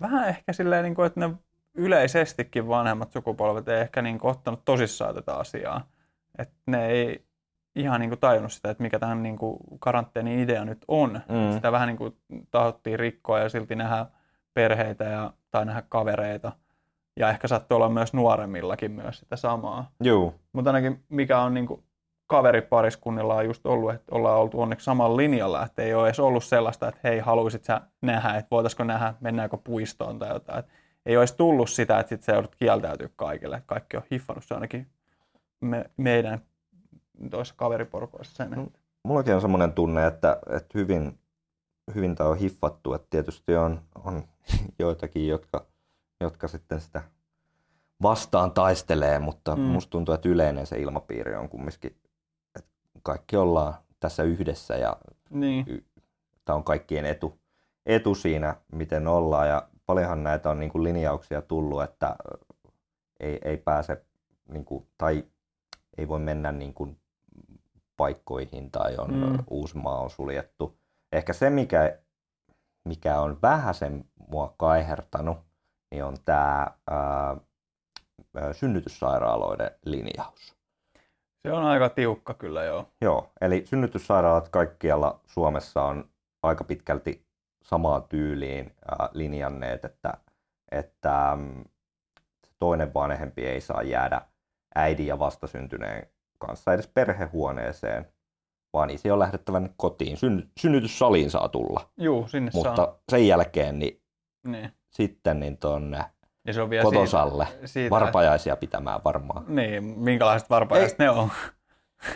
vähän 0.00 0.28
ehkä 0.28 0.52
silleen, 0.52 0.84
niin 0.84 0.94
kuin, 0.94 1.06
että 1.06 1.20
ne 1.20 1.34
yleisestikin 1.74 2.68
vanhemmat 2.68 3.12
sukupolvet 3.12 3.68
ei 3.68 3.80
ehkä 3.80 4.02
niin 4.02 4.18
kuin, 4.18 4.30
ottanut 4.30 4.64
tosissaan 4.64 5.14
tätä 5.14 5.34
asiaa. 5.34 5.88
Että 6.38 6.56
ne 6.66 6.86
ei 6.86 7.24
ihan 7.76 8.00
niin 8.00 8.10
kuin, 8.10 8.20
tajunnut 8.20 8.52
sitä, 8.52 8.70
että 8.70 8.82
mikä 8.82 8.98
tämän 8.98 9.22
niin 9.22 9.38
kuin, 9.38 9.58
karanteenin 9.80 10.38
idea 10.38 10.64
nyt 10.64 10.84
on. 10.88 11.20
Mm. 11.28 11.54
Sitä 11.54 11.72
vähän 11.72 11.86
niin 11.88 11.96
kuin, 11.96 12.16
tahdottiin 12.50 12.98
rikkoa 12.98 13.38
ja 13.38 13.48
silti 13.48 13.76
nähdä 13.76 14.06
perheitä 14.54 15.04
ja, 15.04 15.32
tai 15.50 15.64
nähdä 15.64 15.82
kavereita. 15.88 16.52
Ja 17.20 17.30
ehkä 17.30 17.48
saattoi 17.48 17.76
olla 17.76 17.88
myös 17.88 18.12
nuoremmillakin 18.12 18.90
myös 18.90 19.18
sitä 19.18 19.36
samaa. 19.36 19.90
Joo. 20.00 20.34
Mutta 20.52 20.70
ainakin 20.70 21.04
mikä 21.08 21.40
on 21.40 21.54
niin 21.54 21.66
kuin 21.66 21.82
kaveripariskunnilla 22.26 23.34
on 23.34 23.44
just 23.44 23.66
ollut, 23.66 23.94
että 23.94 24.14
ollaan 24.14 24.38
oltu 24.38 24.60
onneksi 24.60 24.84
samalla 24.84 25.16
linjalla, 25.16 25.64
että 25.64 25.82
ei 25.82 25.94
ole 25.94 26.06
edes 26.08 26.20
ollut 26.20 26.44
sellaista, 26.44 26.88
että 26.88 27.00
hei, 27.04 27.18
haluaisit 27.18 27.64
sä 27.64 27.80
nähdä, 28.02 28.36
että 28.36 28.48
voitaisiko 28.50 28.84
nähdä, 28.84 29.14
mennäänkö 29.20 29.56
puistoon 29.56 30.18
tai 30.18 30.28
jotain. 30.32 30.58
Et 30.58 30.66
ei 31.06 31.16
olisi 31.16 31.36
tullut 31.36 31.70
sitä, 31.70 31.98
että 31.98 32.08
sit 32.08 32.22
sä 32.22 32.32
joudut 32.32 32.56
kieltäytyä 32.56 33.08
kaikille, 33.16 33.56
että 33.56 33.66
kaikki 33.66 33.96
on 33.96 34.02
hiffannut 34.10 34.44
se 34.44 34.54
ainakin 34.54 34.86
me, 35.60 35.90
meidän 35.96 36.40
toisessa 37.30 37.54
kaveriporukoissa 37.58 38.34
sen. 38.36 38.58
Että- 38.58 38.78
Mullakin 39.04 39.34
on 39.34 39.40
semmoinen 39.40 39.72
tunne, 39.72 40.06
että, 40.06 40.38
että 40.50 40.78
hyvin, 40.78 41.18
hyvin 41.94 42.14
tämä 42.14 42.30
on 42.30 42.36
hiffattu. 42.38 42.94
Että 42.94 43.06
tietysti 43.10 43.56
on, 43.56 43.80
on 44.04 44.22
joitakin, 44.78 45.28
jotka, 45.28 45.66
jotka 46.20 46.48
sitten 46.48 46.80
sitä 46.80 47.02
vastaan 48.02 48.52
taistelee, 48.52 49.18
mutta 49.18 49.56
Mm. 49.56 49.62
musta 49.62 49.90
tuntuu, 49.90 50.14
että 50.14 50.28
yleinen 50.28 50.66
se 50.66 50.78
ilmapiiri 50.80 51.34
on 51.34 51.48
kumminkin, 51.48 51.96
että 52.58 52.70
kaikki 53.02 53.36
ollaan 53.36 53.74
tässä 54.00 54.22
yhdessä 54.22 54.76
ja 54.76 54.96
Niin, 55.30 55.86
tämä 56.44 56.56
on 56.56 56.64
kaikkien 56.64 57.06
etu, 57.06 57.38
etu 57.86 58.14
siinä, 58.14 58.56
miten 58.72 59.08
ollaan. 59.08 59.48
Ja 59.48 59.68
paljonhan 59.86 60.22
näitä 60.22 60.50
on 60.50 60.60
niin 60.60 60.70
kuin 60.70 60.84
linjauksia 60.84 61.42
tullut, 61.42 61.82
että 61.82 62.16
ei, 63.20 63.38
ei 63.44 63.56
pääse 63.56 64.04
niin 64.48 64.64
kuin, 64.64 64.86
tai 64.98 65.24
ei 65.98 66.08
voi 66.08 66.18
mennä 66.20 66.52
niin 66.52 66.74
kuin 66.74 67.00
paikkoihin 67.96 68.70
tai 68.70 68.96
on 68.96 69.10
Mm. 69.14 69.16
mm. 69.32 69.38
Uusimaa 69.50 70.00
on 70.00 70.10
suljettu. 70.10 70.78
Ehkä 71.12 71.32
se, 71.32 71.50
mikä, 71.50 71.98
mikä 72.84 73.20
on 73.20 73.38
vähäsen 73.42 74.04
mua 74.28 74.54
kaihertanut, 74.58 75.38
niin 75.90 76.04
on 76.04 76.16
tämä 76.24 76.66
ää, 76.90 77.36
ää, 78.36 78.52
synnytyssairaaloiden 78.52 79.70
linjaus. 79.84 80.56
se 81.42 81.52
on 81.52 81.64
aika 81.64 81.88
tiukka 81.88 82.34
kyllä 82.34 82.64
joo. 82.64 82.88
Joo, 83.00 83.30
eli 83.40 83.66
synnytyssairaalat 83.66 84.48
kaikkialla 84.48 85.20
Suomessa 85.26 85.82
on 85.82 86.10
aika 86.42 86.64
pitkälti 86.64 87.26
samaan 87.62 88.02
tyyliin 88.02 88.66
äh, 88.66 89.08
linjanneet, 89.12 89.84
että, 89.84 90.14
että 90.72 91.36
mm, 91.36 91.64
toinen 92.58 92.94
vanhempi 92.94 93.46
ei 93.46 93.60
saa 93.60 93.82
jäädä 93.82 94.20
äidin 94.74 95.06
ja 95.06 95.18
vastasyntyneen 95.18 96.06
kanssa 96.38 96.72
edes 96.74 96.86
perhehuoneeseen, 96.88 98.12
vaan 98.72 98.90
isi 98.90 99.10
on 99.10 99.18
lähdettävä 99.18 99.62
kotiin. 99.76 100.16
Syn, 100.16 100.50
synnytyssaliin 100.60 101.30
saa 101.30 101.48
tulla. 101.48 101.90
Juu, 101.96 102.28
sinne 102.28 102.50
Mutta 102.54 102.76
saa. 102.76 102.98
sen 103.10 103.26
jälkeen 103.26 103.78
niin 103.78 104.02
Niin. 104.46 104.72
Sitten 104.90 105.40
niin 105.40 105.58
tuonne 105.58 106.04
Ja 106.46 106.52
se 106.52 106.62
on 106.62 106.70
vielä 106.70 106.82
kotosalle 106.82 107.46
siitä, 107.46 107.66
siitä, 107.66 107.90
varpajaisia 107.90 108.56
pitämään 108.56 109.00
varmaan. 109.04 109.44
Niin, 109.48 109.84
minkälaiset 109.84 110.50
varpajaiset 110.50 110.98
ne 110.98 111.10
on. 111.10 111.30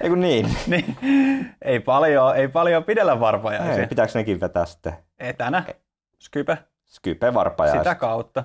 Ei 0.00 0.08
kun 0.08 0.20
niin. 0.20 0.56
niin, 0.66 0.96
ei 1.62 1.80
paljon, 1.80 2.36
ei 2.36 2.48
paljon 2.48 2.84
pidellä 2.84 3.20
varpajaisia. 3.20 3.82
Ei, 3.82 3.86
pitääkö 3.86 4.12
nekin 4.14 4.40
vetää 4.40 4.64
sitten 4.64 4.92
Etänä, 5.18 5.64
Skype, 6.18 6.58
Skype 6.84 7.34
varpajaiset? 7.34 7.80
sitä 7.80 7.94
kautta. 7.94 8.44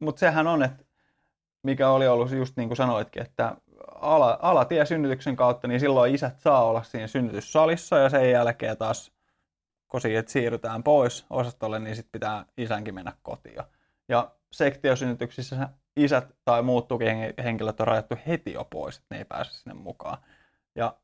Mutta 0.00 0.20
sehän 0.20 0.46
on, 0.46 0.62
että 0.62 0.84
mikä 1.62 1.88
oli 1.88 2.08
ollut 2.08 2.30
just 2.30 2.56
niin 2.56 2.68
kuin 2.68 2.76
sanoitkin, 2.76 3.22
että 3.22 3.56
ala, 3.94 4.38
alatie 4.42 4.86
synnytyksen 4.86 5.36
kautta, 5.36 5.68
niin 5.68 5.80
silloin 5.80 6.14
isät 6.14 6.38
saa 6.38 6.64
olla 6.64 6.82
siinä 6.82 7.06
synnytyssalissa 7.06 7.98
ja 7.98 8.08
sen 8.08 8.30
jälkeen 8.30 8.76
taas, 8.76 9.12
kun 9.90 10.00
siitä 10.00 10.30
siirrytään 10.30 10.82
pois 10.82 11.26
osastolle, 11.30 11.78
niin 11.78 11.96
sitten 11.96 12.12
pitää 12.12 12.44
isänkin 12.56 12.94
mennä 12.94 13.12
kotiin. 13.22 13.56
Ja 14.08 14.30
sektiosynnytyksissä 14.52 15.68
isät 15.96 16.28
tai 16.44 16.62
muut 16.62 16.88
tukihenkilöt 16.88 17.80
on 17.80 17.86
rajattu 17.86 18.14
heti 18.26 18.52
jo 18.52 18.64
pois, 18.64 18.96
että 18.96 19.06
ne 19.14 19.18
ei 19.18 19.24
pääse 19.24 19.52
sinne 19.52 19.74
mukaan. 19.74 20.18
Ja 20.74 20.96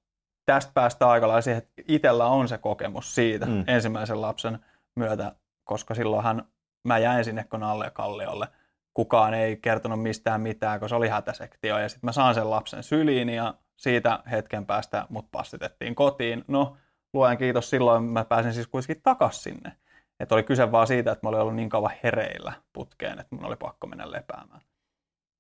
tästä 0.47 0.73
päästään 0.75 1.11
aika 1.11 1.29
lailla 1.29 1.41
siihen, 1.41 1.59
että 1.59 1.83
itsellä 1.89 2.27
on 2.27 2.49
se 2.49 2.59
kokemus 2.59 3.15
siitä 3.15 3.47
Mm. 3.47 3.65
ensimmäisen 3.67 4.21
lapsen 4.23 4.59
myötä, 4.97 5.35
koska 5.65 5.95
silloinhan 5.95 6.45
mä 6.85 6.99
jäin 6.99 7.25
sinne 7.25 7.45
Konalle 7.45 7.91
Kalliolle. 7.91 8.49
Kukaan 8.95 9.35
ei 9.35 9.57
kertonut 9.57 10.03
mistään 10.03 10.41
mitään, 10.41 10.81
koska 10.81 10.89
se 10.89 10.95
oli 10.95 11.09
hätäsektio. 11.09 11.79
Ja 11.79 11.89
sitten 11.89 12.09
mä 12.09 12.13
saan 12.13 12.35
sen 12.35 12.51
lapsen 12.51 12.83
syliin 12.83 13.29
ja 13.29 13.55
siitä 13.77 14.23
hetken 14.31 14.67
päästä 14.67 15.07
mut 15.09 15.31
passitettiin 15.31 15.95
kotiin. 15.95 16.45
No, 16.49 16.77
luojan 17.17 17.39
kiitos, 17.39 17.71
silloin 17.71 18.05
mä 18.05 18.25
pääsin 18.25 18.55
siis 18.55 18.67
kuitenkin 18.67 19.03
takas 19.03 19.43
sinne. 19.43 19.73
Että 20.21 20.35
oli 20.35 20.43
kyse 20.43 20.73
vaan 20.73 20.87
siitä, 20.87 21.13
että 21.13 21.27
mä 21.27 21.29
olin 21.29 21.41
ollut 21.41 21.55
niin 21.55 21.69
kauan 21.69 21.93
hereillä 22.03 22.53
putkeen, 22.73 23.19
että 23.19 23.37
mun 23.37 23.45
oli 23.45 23.57
pakko 23.57 23.87
mennä 23.87 24.11
lepäämään. 24.11 24.61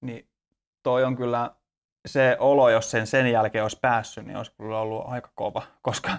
Niin 0.00 0.28
toi 0.82 1.04
on 1.04 1.16
kyllä 1.16 1.50
se 2.06 2.36
olo, 2.40 2.70
jos 2.70 2.90
sen 2.90 3.06
sen 3.06 3.32
jälkeen 3.32 3.64
olisi 3.64 3.78
päässyt, 3.82 4.26
niin 4.26 4.36
olisi 4.36 4.52
kyllä 4.56 4.78
ollut 4.78 5.04
aika 5.06 5.30
kova, 5.34 5.62
koska 5.82 6.10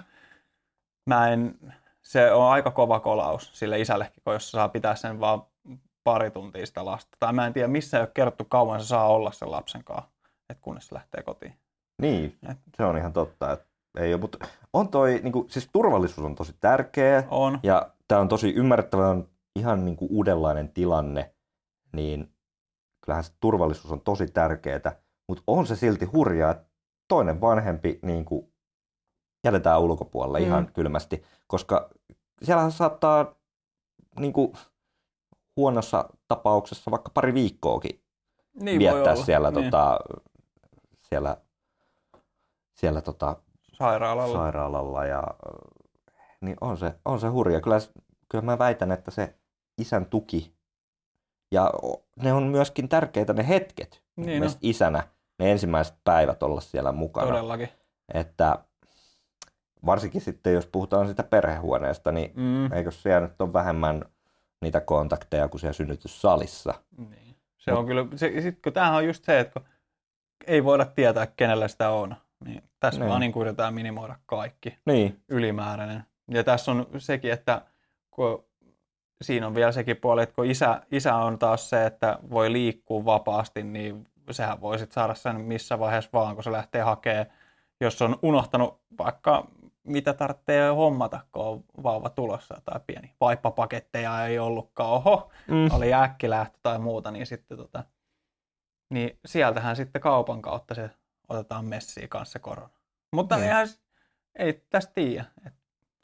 mä 1.06 1.28
en, 1.28 1.58
se 2.02 2.32
on 2.32 2.50
aika 2.50 2.70
kova 2.70 3.00
kolaus 3.00 3.50
sille 3.58 3.80
isällekin, 3.80 4.22
kun 4.24 4.32
jos 4.32 4.50
saa 4.50 4.68
pitää 4.68 4.94
sen 4.94 5.20
vaan 5.20 5.42
pari 6.04 6.30
tuntia 6.30 6.66
sitä 6.66 6.84
lasta. 6.84 7.16
Tai 7.20 7.32
mä 7.32 7.46
en 7.46 7.52
tiedä, 7.52 7.68
missä 7.68 7.96
ei 7.96 8.02
ole 8.02 8.10
kerrottu 8.14 8.44
kauan 8.44 8.80
se 8.80 8.86
saa 8.86 9.08
olla 9.08 9.32
sen 9.32 9.50
lapsen 9.50 9.84
kanssa, 9.84 10.10
että 10.50 10.62
kunnes 10.62 10.86
se 10.86 10.94
lähtee 10.94 11.22
kotiin. 11.22 11.58
Niin, 12.02 12.38
Et- 12.50 12.58
se 12.76 12.84
on 12.84 12.98
ihan 12.98 13.12
totta. 13.12 13.52
Että 13.52 13.67
ei 13.98 14.14
ole, 14.14 14.20
mutta 14.20 14.46
on 14.72 14.88
toi, 14.88 15.20
niin 15.22 15.32
kuin, 15.32 15.50
siis 15.50 15.68
turvallisuus 15.72 16.24
on 16.24 16.34
tosi 16.34 16.56
tärkeä 16.60 17.24
On. 17.30 17.60
ja 17.62 17.90
tämä 18.08 18.20
on 18.20 18.28
tosi 18.28 18.50
ymmärrettävä, 18.50 19.08
on 19.08 19.28
ihan 19.56 19.84
niin 19.84 19.96
kuin 19.96 20.08
uudenlainen 20.12 20.68
tilanne, 20.68 21.34
niin 21.92 22.32
kyllähän 23.00 23.24
se 23.24 23.32
turvallisuus 23.40 23.92
on 23.92 24.00
tosi 24.00 24.26
tärkeää, 24.26 25.00
mutta 25.28 25.42
on 25.46 25.66
se 25.66 25.76
silti 25.76 26.04
hurjaa, 26.04 26.50
että 26.50 26.64
toinen 27.08 27.40
vanhempi 27.40 27.98
niin 28.02 28.24
kuin 28.24 28.52
jätetään 29.44 29.80
ulkopuolelle 29.80 30.38
Mm. 30.38 30.46
ihan 30.46 30.70
kylmästi, 30.72 31.22
koska 31.46 31.90
siellähän 32.42 32.72
saattaa 32.72 33.34
niin 34.20 34.32
kuin, 34.32 34.52
huonossa 35.56 36.08
tapauksessa 36.28 36.90
vaikka 36.90 37.10
pari 37.14 37.34
viikkoakin 37.34 38.02
Niin 38.60 38.80
voi 38.80 38.94
viettää 38.94 39.16
siellä, 39.16 39.50
niin. 39.50 39.64
tota, 39.64 39.98
siellä, 40.96 41.36
siellä 42.74 43.00
tota, 43.00 43.36
sairaalalla. 43.78 44.38
sairaalalla. 44.38 45.04
Ja, 45.04 45.22
niin 46.40 46.56
on 46.60 46.78
se, 46.78 46.94
on 47.04 47.20
se 47.20 47.28
hurja. 47.28 47.60
Kyllä, 47.60 47.78
kyllä 48.28 48.44
mä 48.44 48.58
väitän, 48.58 48.92
että 48.92 49.10
se 49.10 49.34
isän 49.78 50.06
tuki 50.06 50.54
ja 51.52 51.72
ne 52.22 52.32
on 52.32 52.42
myöskin 52.42 52.88
tärkeitä 52.88 53.32
ne 53.32 53.48
hetket. 53.48 54.02
Niin 54.16 54.28
Esimerkiksi 54.28 54.58
isänä 54.62 55.02
ne 55.38 55.52
ensimmäiset 55.52 55.94
päivät 56.04 56.42
olla 56.42 56.60
siellä 56.60 56.92
mukana. 56.92 57.26
Todellakin. 57.26 57.68
Että 58.14 58.58
varsinkin 59.86 60.20
sitten, 60.20 60.52
jos 60.52 60.66
puhutaan 60.66 61.08
sitä 61.08 61.22
perhehuoneesta, 61.22 62.12
niin 62.12 62.32
Mm. 62.36 62.72
eikö 62.72 62.90
siellä 62.90 63.20
nyt 63.28 63.40
ole 63.40 63.52
vähemmän 63.52 64.04
niitä 64.60 64.80
kontakteja 64.80 65.48
kuin 65.48 65.60
siellä 65.60 65.72
synnytyssalissa? 65.72 66.74
Niin. 67.10 67.36
Se 67.58 67.72
on 67.72 67.86
kyllä, 67.86 68.06
se, 68.16 68.40
sit, 68.40 68.58
kun 68.62 68.72
tämähän 68.72 68.94
on 68.96 69.06
just 69.06 69.24
se, 69.24 69.40
että 69.40 69.60
kun 69.60 69.68
ei 70.46 70.64
voida 70.64 70.84
tietää, 70.84 71.26
kenellä 71.26 71.68
sitä 71.68 71.90
on, 71.90 72.16
niin 72.44 72.62
tässä 72.80 73.00
Niin. 73.00 73.08
vaan 73.08 73.20
niin 73.20 73.32
kuin 73.32 73.40
yritetään 73.40 73.74
minimoida 73.74 74.16
kaikki 74.26 74.78
Niin, 74.86 75.20
ylimääräinen. 75.28 76.04
Ja 76.30 76.44
tässä 76.44 76.70
on 76.70 76.86
sekin, 76.98 77.32
että 77.32 77.62
kun 78.10 78.44
siinä 79.22 79.46
on 79.46 79.54
vielä 79.54 79.72
sekin 79.72 79.96
puoli, 79.96 80.22
että 80.22 80.34
kun 80.34 80.46
isä, 80.46 80.82
isä 80.90 81.14
on 81.14 81.38
taas 81.38 81.70
se, 81.70 81.86
että 81.86 82.18
voi 82.30 82.52
liikkua 82.52 83.04
vapaasti, 83.04 83.62
niin 83.62 84.06
sehän 84.30 84.60
voi 84.60 84.78
sit 84.78 84.92
saada 84.92 85.14
sen 85.14 85.40
missä 85.40 85.78
vaiheessa 85.78 86.10
vaan, 86.12 86.34
kun 86.34 86.44
se 86.44 86.52
lähtee 86.52 86.82
hakemaan, 86.82 87.26
jos 87.80 88.02
on 88.02 88.18
unohtanut 88.22 88.80
vaikka 88.98 89.46
mitä 89.84 90.14
tarvitsee 90.14 90.70
hommata, 90.70 91.20
kun 91.32 91.44
on 91.44 91.64
vauva 91.82 92.08
tulossa 92.08 92.60
tai 92.64 92.80
pieni 92.86 93.14
vaippapaketteja 93.20 94.26
ei 94.26 94.38
ollutkaan, 94.38 94.90
oho, 94.90 95.30
mm. 95.46 95.68
oli 95.72 95.94
äkkilähtö 95.94 96.58
tai 96.62 96.78
muuta, 96.78 97.10
niin 97.10 97.26
sitten 97.26 97.58
tota, 97.58 97.84
niin 98.90 99.18
sieltähän 99.26 99.76
sitten 99.76 100.02
kaupan 100.02 100.42
kautta 100.42 100.74
se 100.74 100.90
otetaan 101.28 101.64
messiin 101.64 102.08
kanssa 102.08 102.38
korona. 102.38 102.70
Mutta 103.12 103.36
Niin. 103.36 103.44
eihän, 103.44 103.68
ei 104.38 104.62
tästä 104.70 104.92
tiedä. 104.94 105.24
Et 105.46 105.54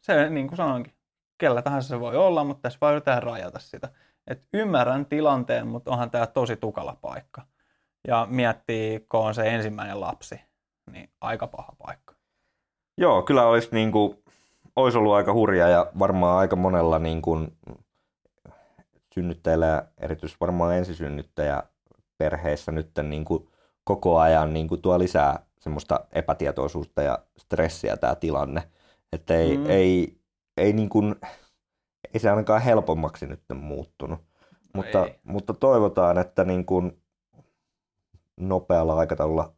se 0.00 0.30
niin 0.30 0.48
kuin 0.48 0.56
sanoinkin, 0.56 0.94
kellä 1.38 1.62
tahansa 1.62 1.88
se 1.88 2.00
voi 2.00 2.16
olla, 2.16 2.44
mutta 2.44 2.62
tässä 2.62 2.78
vaan 2.80 2.92
yritetään 2.92 3.22
rajata 3.22 3.58
sitä. 3.58 3.88
Et 4.26 4.48
ymmärrän 4.52 5.06
tilanteen, 5.06 5.66
mutta 5.66 5.90
onhan 5.90 6.10
tämä 6.10 6.26
tosi 6.26 6.56
tukala 6.56 6.96
paikka. 7.02 7.42
Ja 8.08 8.26
miettii, 8.30 9.06
kun 9.08 9.20
on 9.20 9.34
se 9.34 9.54
ensimmäinen 9.54 10.00
lapsi, 10.00 10.40
niin 10.92 11.10
aika 11.20 11.46
paha 11.46 11.72
paikka. 11.78 12.14
Joo, 12.98 13.22
kyllä 13.22 13.46
olisi, 13.46 13.68
niin 13.72 13.92
kuin, 13.92 14.22
olisi 14.76 14.98
ollut 14.98 15.14
aika 15.14 15.32
hurja 15.32 15.68
ja 15.68 15.86
varmaan 15.98 16.38
aika 16.38 16.56
monella 16.56 16.98
niin 16.98 17.22
kuin, 17.22 17.56
synnyttäjällä 19.14 19.66
ja 19.66 19.84
erityisesti 19.98 20.40
varmaan 20.40 20.74
ensisynnyttäjä 20.74 21.62
perheissä 22.18 22.72
nyt 22.72 22.90
niin 23.02 23.24
kuin, 23.24 23.48
koko 23.84 24.18
ajan 24.18 24.52
niin 24.54 24.68
kuin, 24.68 24.82
tuo 24.82 24.98
lisää 24.98 25.46
semmoista 25.60 26.00
epätietoisuutta 26.12 27.02
ja 27.02 27.18
stressiä 27.38 27.96
tämä 27.96 28.14
tilanne. 28.14 28.62
Että 29.12 29.34
ei, 29.34 29.56
Mm. 29.56 29.66
ei, 29.70 30.18
ei, 30.56 30.72
niin 30.72 30.88
kuin, 30.88 31.14
ei 32.14 32.20
se 32.20 32.30
ainakaan 32.30 32.62
helpommaksi 32.62 33.26
nyt 33.26 33.42
muuttunut. 33.54 34.20
Mutta, 34.74 35.04
ei. 35.06 35.20
mutta 35.22 35.54
toivotaan, 35.54 36.18
että 36.18 36.44
niin 36.44 36.64
kuin, 36.64 37.02
nopealla 38.36 38.98
aikataululla 38.98 39.52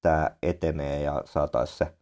tämä 0.00 0.30
etenee 0.42 1.02
ja 1.02 1.22
saataisiin 1.24 1.78
se 1.78 1.94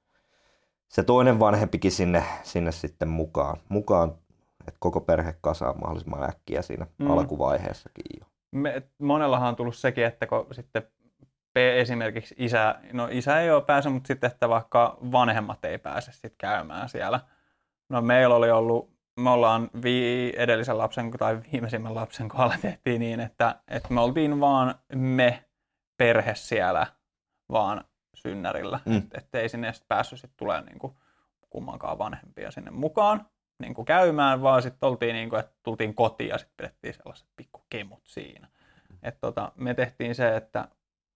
se 0.90 1.02
toinen 1.02 1.40
vanhempikin 1.40 1.92
sinne, 1.92 2.24
sinne 2.42 2.72
sitten 2.72 3.08
mukaan, 3.08 3.56
mukaan 3.68 4.14
että 4.60 4.78
koko 4.78 5.00
perhe 5.00 5.34
kasaa 5.40 5.72
mahdollisimman 5.72 6.22
äkkiä 6.22 6.62
siinä 6.62 6.86
mm. 6.98 7.10
alkuvaiheessakin 7.10 8.04
jo. 8.20 8.26
me, 8.52 8.82
monellahan 8.98 9.48
on 9.48 9.56
tullut 9.56 9.76
sekin, 9.76 10.04
että 10.04 10.26
kun 10.26 10.46
sitten 10.52 10.82
P 11.60 11.78
esimerkiksi 11.78 12.34
isä, 12.38 12.74
no 12.92 13.08
isä 13.10 13.40
ei 13.40 13.50
ole 13.50 13.62
pääse, 13.62 13.88
mutta 13.88 14.06
sitten 14.06 14.30
että 14.30 14.48
vaikka 14.48 14.98
vanhemmat 15.12 15.64
ei 15.64 15.78
pääse 15.78 16.12
sitten 16.12 16.32
käymään 16.38 16.88
siellä. 16.88 17.20
No 17.88 18.02
meillä 18.02 18.34
oli 18.34 18.50
ollut, 18.50 18.90
me 19.20 19.30
ollaan 19.30 19.70
vi, 19.82 20.32
edellisen 20.36 20.78
lapsen 20.78 21.10
tai 21.10 21.40
viimeisimmän 21.52 21.94
lapsen 21.94 22.28
kohdalla 22.28 22.56
tehtiin 22.62 23.00
niin, 23.00 23.20
että, 23.20 23.54
että 23.68 23.94
me 23.94 24.00
oltiin 24.00 24.40
vaan 24.40 24.74
me 24.94 25.44
perhe 25.96 26.34
siellä 26.34 26.86
vaan 27.52 27.84
synnärillä. 28.14 28.80
Mm. 28.84 28.96
Että 28.96 29.18
et 29.18 29.34
ei 29.34 29.48
sinne 29.48 29.72
sitten 29.72 29.88
päässyt 29.88 30.20
sitten 30.20 30.38
tulee 30.38 30.60
niinku 30.62 30.96
kummankaan 31.50 31.98
vanhempia 31.98 32.50
sinne 32.50 32.70
mukaan 32.70 33.26
niin 33.62 33.74
kuin 33.74 33.84
käymään, 33.84 34.42
vaan 34.42 34.62
sitten 34.62 34.86
oltiin 34.88 35.14
niin 35.14 35.30
kuin, 35.30 35.40
että 35.40 35.52
tultiin 35.62 35.94
kotiin 35.94 36.28
ja 36.28 36.38
sitten 36.38 36.56
pidettiin 36.56 36.94
sellaiset 36.94 37.26
pikkukemut 37.36 38.02
siinä. 38.04 38.48
Et 39.02 39.20
tota, 39.20 39.52
me 39.56 39.74
tehtiin 39.74 40.14
se, 40.14 40.36
että 40.36 40.68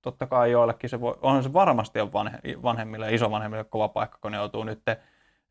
totta 0.04 0.26
kai 0.26 0.50
joillekin 0.50 0.90
se 0.90 1.00
voi, 1.00 1.18
on 1.23 1.42
se 1.42 1.52
varmasti 1.52 2.00
on 2.00 2.12
vanhe, 2.12 2.38
vanhemmille 2.62 3.06
ja 3.06 3.14
isovanhemmille 3.14 3.64
kova 3.64 3.88
paikka, 3.88 4.18
kun 4.23 4.32
ne 4.32 4.37
joutuu 4.38 4.64
nyt, 4.64 4.82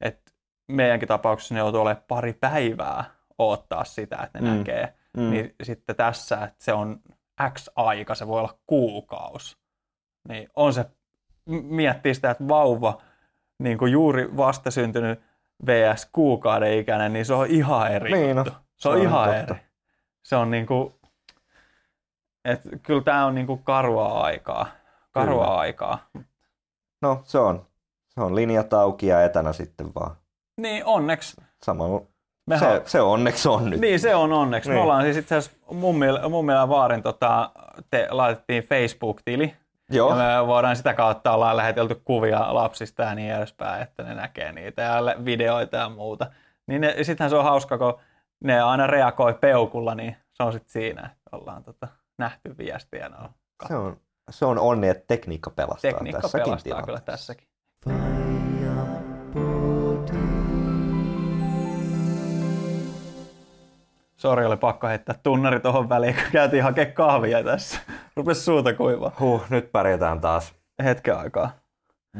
että 0.01 0.31
meidänkin 0.67 1.07
tapauksessa 1.07 1.53
ne 1.53 1.59
joutuu 1.59 1.81
olemaan 1.81 2.03
pari 2.07 2.33
päivää 2.33 3.03
odottaa 3.37 3.83
sitä, 3.83 4.17
että 4.23 4.39
ne 4.39 4.51
mm. 4.51 4.57
Näkee. 4.57 4.93
Mm. 5.17 5.29
Niin 5.29 5.55
sitten 5.63 5.95
tässä, 5.95 6.35
että 6.43 6.63
se 6.63 6.73
on 6.73 6.99
X 7.53 7.67
aika, 7.75 8.15
se 8.15 8.27
voi 8.27 8.39
olla 8.39 8.57
kuukaus. 8.67 9.57
Niin 10.29 10.49
on 10.55 10.73
se, 10.73 10.85
miettii 11.45 12.15
sitä, 12.15 12.31
että 12.31 12.47
vauva, 12.47 13.01
niin 13.59 13.77
kuin 13.77 13.91
juuri 13.91 14.37
vastasyntynyt, 14.37 15.19
VS 15.65 16.09
kuukauden 16.11 16.79
ikäinen, 16.79 17.13
niin 17.13 17.25
se 17.25 17.33
on 17.33 17.47
ihan 17.47 17.91
eri 17.91 18.11
Niin 18.11 18.37
juttu. 18.37 18.51
no, 18.51 18.57
Se 18.75 18.89
on 18.89 18.95
se 18.95 18.99
on 18.99 19.07
ihan 19.07 19.29
totta. 19.29 19.53
eri. 19.53 19.61
Se 20.23 20.35
on 20.35 20.51
niinku, 20.51 20.99
et 22.45 22.61
kyllä 22.83 23.01
tämä 23.01 23.25
on 23.25 23.35
niinku 23.35 23.57
karua 23.57 24.21
aikaa. 24.21 24.65
Karua 25.11 25.43
Kyllä. 25.45 25.57
aikaa. 25.57 25.99
No 27.01 27.21
se 27.23 27.37
on. 27.37 27.65
Se 28.09 28.21
on 28.21 28.35
linjat 28.35 28.73
auki 28.73 29.07
ja 29.07 29.23
etänä 29.23 29.53
sitten 29.53 29.95
vaan. 29.95 30.15
Niin 30.61 30.85
onneksi. 30.85 31.41
Samalla 31.63 32.01
Me 32.47 32.59
se, 32.59 32.81
se 32.85 33.01
onneksi 33.01 33.49
on 33.49 33.69
nyt. 33.69 33.79
Niin 33.79 33.99
se 33.99 34.15
on 34.15 34.33
onneksi. 34.33 34.69
Niin. 34.69 34.77
Me 34.77 34.83
ollaan 34.83 35.03
siis 35.03 35.17
itse 35.17 35.35
asiassa 35.35 35.57
mummilla, 36.29 36.69
vaarin 36.69 37.03
tota, 37.03 37.51
te, 37.91 38.07
laitettiin 38.11 38.63
Facebook-tili. 38.63 39.55
Joo. 39.89 40.09
Ja 40.09 40.15
me 40.15 40.47
voidaan 40.47 40.75
sitä 40.75 40.93
kautta 40.93 41.31
ollaan 41.31 41.57
lähetelty 41.57 42.01
kuvia 42.05 42.53
lapsista 42.53 43.03
ja 43.03 43.15
niin 43.15 43.33
edespäin, 43.33 43.83
että 43.83 44.03
ne 44.03 44.15
näkee 44.15 44.51
niitä 44.51 44.81
ja 44.81 45.25
videoita 45.25 45.77
ja 45.77 45.89
muuta. 45.89 46.31
Niin 46.67 46.81
ne, 46.81 46.95
sittenhän 47.03 47.29
se 47.29 47.35
on 47.35 47.43
hauska, 47.43 47.77
kun 47.77 47.99
ne 48.43 48.61
aina 48.61 48.87
reagoi 48.87 49.33
peukulla, 49.33 49.95
niin 49.95 50.17
se 50.33 50.43
on 50.43 50.53
sitten 50.53 50.71
siinä, 50.71 51.01
että 51.01 51.37
ollaan 51.37 51.63
tota, 51.63 51.87
nähty 52.17 52.57
viestiä. 52.57 53.09
No, 53.09 53.29
Se 53.67 53.75
on, 53.75 53.97
se 54.29 54.45
on 54.45 54.59
onni, 54.59 54.87
että 54.89 55.03
tekniikka 55.07 55.49
pelastaa 55.49 55.91
tekniikka 55.91 56.21
tässäkin 56.21 56.45
pelastaa 56.45 56.63
tilanteessa. 56.63 56.85
kyllä 56.85 57.01
tässäkin. 57.01 57.47
Sori, 64.15 64.45
oli 64.45 64.57
pakko 64.57 64.87
heittää 64.87 65.15
tunnari 65.23 65.59
tuohon 65.59 65.89
väliin, 65.89 66.15
kun 66.15 66.23
käytiin 66.31 66.63
hakemaan 66.63 66.93
kahvia 66.93 67.43
tässä. 67.43 67.79
Rupes 68.15 68.45
suuta 68.45 68.73
kuivaa. 68.73 69.11
Huh, 69.19 69.43
nyt 69.49 69.71
pärjätään 69.71 70.21
taas. 70.21 70.53
Hetken 70.83 71.17
aikaa. 71.17 71.51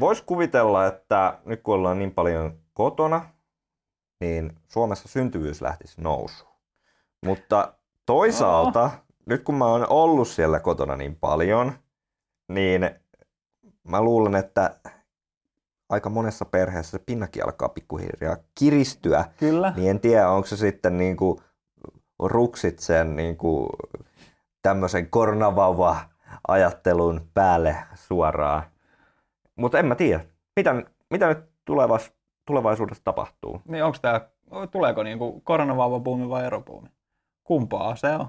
Voisi 0.00 0.22
kuvitella, 0.26 0.86
että 0.86 1.38
nyt 1.44 1.62
kun 1.62 1.74
ollaan 1.74 1.98
niin 1.98 2.14
paljon 2.14 2.58
kotona, 2.72 3.28
niin 4.20 4.56
Suomessa 4.68 5.08
syntyvyys 5.08 5.62
lähtisi 5.62 6.00
nousuun. 6.00 6.50
Mutta 7.26 7.74
toisaalta, 8.06 8.90
nyt 9.26 9.42
kun 9.42 9.54
mä 9.54 9.66
oon 9.66 9.86
ollut 9.90 10.28
siellä 10.28 10.60
kotona 10.60 10.96
niin 10.96 11.16
paljon, 11.16 11.72
niin 12.48 12.90
mä 13.84 14.02
luulen, 14.02 14.34
että 14.34 14.76
aika 15.88 16.10
monessa 16.10 16.44
perheessä 16.44 16.90
se 16.90 16.98
pinnakin 17.06 17.44
alkaa 17.44 17.68
pikkuhiljaa 17.68 18.36
kiristyä. 18.54 19.24
Kyllä. 19.36 19.72
Niin 19.76 19.90
en 19.90 20.00
tiedä, 20.00 20.30
onko 20.30 20.46
se 20.46 20.56
sitten 20.56 20.96
niin 20.96 21.16
kuin 21.16 21.38
ruksit 22.18 22.78
sen 22.78 23.16
niin 23.16 23.36
kuin 23.36 23.68
tämmöisen 24.62 25.10
koronavauva-ajattelun 25.10 27.28
päälle 27.34 27.76
suoraan. 27.94 28.62
Mutta 29.56 29.78
en 29.78 29.86
mä 29.86 29.94
tiedä. 29.94 30.24
Mitä, 30.56 30.82
mitä 31.10 31.28
nyt 31.28 31.38
tulevas, 31.64 32.12
tulevaisuudessa 32.46 33.04
tapahtuu? 33.04 33.60
Niin 33.68 33.84
onko 33.84 33.98
tämä, 34.02 34.20
tuleeko 34.70 35.02
niinku 35.02 35.40
koronavauvabuumi 35.40 36.28
vai 36.28 36.46
erobuumi? 36.46 36.88
Kumpaa 37.44 37.96
se 37.96 38.12
on? 38.12 38.28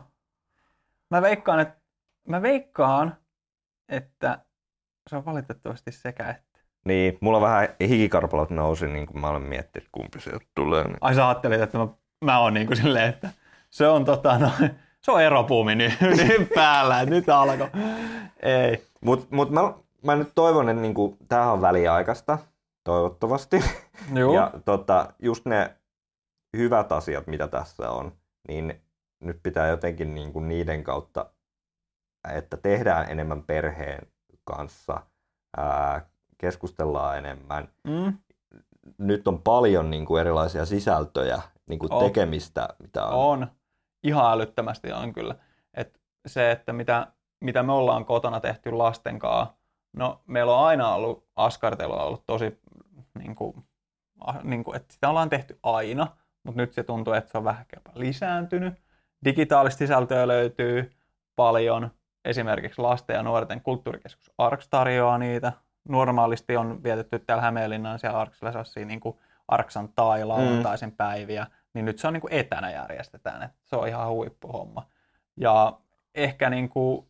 Mä 1.11 1.21
veikkaan, 1.21 1.59
että, 1.59 1.81
mä 2.27 2.41
veikkaan, 2.41 3.17
että 3.89 4.45
se 5.09 5.15
on 5.15 5.25
valitettavasti 5.25 5.91
sekä 5.91 6.29
että. 6.29 6.59
Niin, 6.85 7.17
mulla 7.21 7.41
vähän 7.41 7.67
hikikarpalot 7.81 8.49
nousi, 8.49 8.87
niin 8.87 9.05
kuin 9.05 9.21
mä 9.21 9.29
olen 9.29 9.41
miettinyt, 9.41 9.89
kumpi 9.91 10.19
sieltä 10.19 10.45
tulee. 10.55 10.83
Niin. 10.83 10.97
Ai 11.01 11.15
sä 11.15 11.27
ajattelit, 11.27 11.61
että 11.61 11.77
mä, 11.77 11.87
mä 12.25 12.39
oon 12.39 12.53
niinku 12.53 12.75
silleen, 12.75 13.09
että 13.09 13.29
se 13.69 13.87
on 13.87 14.05
tota 14.05 14.37
no, 14.37 14.51
se 15.01 15.11
on 15.11 15.21
erobuumi 15.21 15.75
nyt, 15.75 15.93
nyt 16.27 16.49
päällä, 16.55 17.01
että 17.01 17.15
nyt 17.15 17.29
alkoi. 17.29 17.69
Ei. 18.43 18.85
Mutta 19.01 19.35
mut 19.35 19.49
mä, 19.49 19.73
mä 20.03 20.15
nyt 20.15 20.31
toivon, 20.35 20.69
että 20.69 20.81
niinku, 20.81 21.17
tämähän 21.27 21.53
on 21.53 21.61
väliaikaista, 21.61 22.37
toivottavasti. 22.83 23.63
Joo. 24.13 24.35
Ja 24.35 24.51
tota, 24.65 25.13
just 25.19 25.45
ne 25.45 25.75
hyvät 26.57 26.91
asiat, 26.91 27.27
mitä 27.27 27.47
tässä 27.47 27.91
on, 27.91 28.11
niin 28.47 28.81
nyt 29.19 29.39
pitää 29.43 29.67
jotenkin 29.67 30.15
niin 30.15 30.33
kuin 30.33 30.47
niiden 30.47 30.83
kautta, 30.83 31.29
että 32.33 32.57
tehdään 32.57 33.09
enemmän 33.09 33.43
perheen 33.43 34.07
kanssa, 34.43 35.01
ää, 35.57 36.09
keskustellaan 36.37 37.17
enemmän. 37.17 37.67
Mm, 37.83 38.13
Nyt 38.97 39.27
on 39.27 39.41
paljon 39.41 39.89
niin 39.89 40.05
kuin 40.05 40.21
erilaisia 40.21 40.65
sisältöjä, 40.65 41.41
niin 41.69 41.79
kuin 41.79 41.93
On. 41.93 42.03
tekemistä, 42.03 42.69
mitä 42.79 43.05
on. 43.05 43.13
on. 43.41 43.47
Ihan 44.03 44.31
älyttömästi 44.33 44.91
on 44.91 45.13
kyllä. 45.13 45.35
Et 45.73 45.99
se, 46.27 46.51
että 46.51 46.73
mitä, 46.73 47.07
mitä 47.39 47.63
me 47.63 47.71
ollaan 47.71 48.05
kotona 48.05 48.39
tehty 48.39 48.71
lasten 48.71 49.19
kanssa, 49.19 49.53
no 49.93 50.21
meillä 50.27 50.57
on 50.57 50.65
aina 50.65 50.93
ollut, 50.93 51.27
askartelua 51.35 52.03
ollut 52.03 52.25
tosi, 52.25 52.59
niin 53.19 53.35
kuin, 53.35 53.65
niin 54.43 54.63
kuin, 54.63 54.75
että 54.77 54.93
sitä 54.93 55.09
ollaan 55.09 55.29
tehty 55.29 55.59
aina, 55.63 56.07
mutta 56.43 56.61
nyt 56.61 56.73
se 56.73 56.83
tuntuu, 56.83 57.13
että 57.13 57.31
se 57.31 57.37
on 57.37 57.43
vähän 57.43 57.65
lisääntynyt. 57.95 58.73
Digitaalista 59.25 59.79
sisältöä 59.79 60.27
löytyy 60.27 60.91
paljon. 61.35 61.91
Esimerkiksi 62.25 62.81
lasten 62.81 63.13
ja 63.13 63.23
nuorten 63.23 63.61
kulttuurikeskus 63.61 64.31
ARKS 64.37 64.67
tarjoaa 64.69 65.17
niitä. 65.17 65.53
Normaalisti 65.89 66.57
on 66.57 66.83
vietetty 66.83 67.19
täällä 67.19 67.41
Hämeenlinnan 67.41 67.99
siellä 67.99 68.19
ARKSilla 68.19 68.51
sellaisia 68.51 68.85
niin 68.85 68.99
kuin 68.99 69.17
Arksan 69.47 69.89
tai 69.95 70.25
lauantaisin 70.25 70.89
mm. 70.89 70.95
päiviä, 70.95 71.47
niin 71.73 71.85
nyt 71.85 71.99
se 71.99 72.07
on 72.07 72.13
niin 72.13 72.21
kuin 72.21 72.33
etänä 72.33 72.71
järjestetään. 72.71 73.43
Että 73.43 73.57
se 73.63 73.75
on 73.75 73.87
ihan 73.87 74.09
huippuhomma. 74.09 74.87
Ja 75.37 75.79
ehkä 76.15 76.49
niin 76.49 76.69
kuin, 76.69 77.07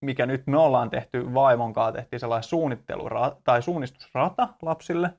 mikä 0.00 0.26
nyt 0.26 0.46
me 0.46 0.58
ollaan 0.58 0.90
tehty 0.90 1.34
vaimon 1.34 1.72
kanssa, 1.72 1.92
tehtiin 1.92 2.20
sellainen 2.20 2.48
suunnittelura 2.48 3.36
tai 3.44 3.62
suunnistusrata 3.62 4.48
lapsille, 4.62 5.10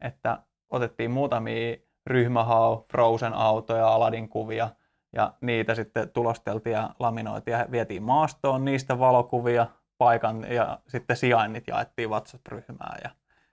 että 0.00 0.38
otettiin 0.70 1.10
muutamia 1.10 1.76
ryhmähau, 2.06 2.84
Frozen-autoja, 2.92 3.88
Aladin 3.88 4.28
kuvia, 4.28 4.70
ja 5.12 5.34
niitä 5.40 5.74
sitten 5.74 6.10
tulosteltiin 6.10 6.72
ja 6.72 6.90
laminoitiin 6.98 7.58
ja 7.58 7.66
vietiin 7.70 8.02
maastoon 8.02 8.64
niistä 8.64 8.98
valokuvia, 8.98 9.66
paikan 9.98 10.52
ja 10.52 10.78
sitten 10.88 11.16
sijainnit 11.16 11.64
jaettiin 11.66 12.10
WhatsApp-ryhmään 12.10 13.00
ja 13.04 13.10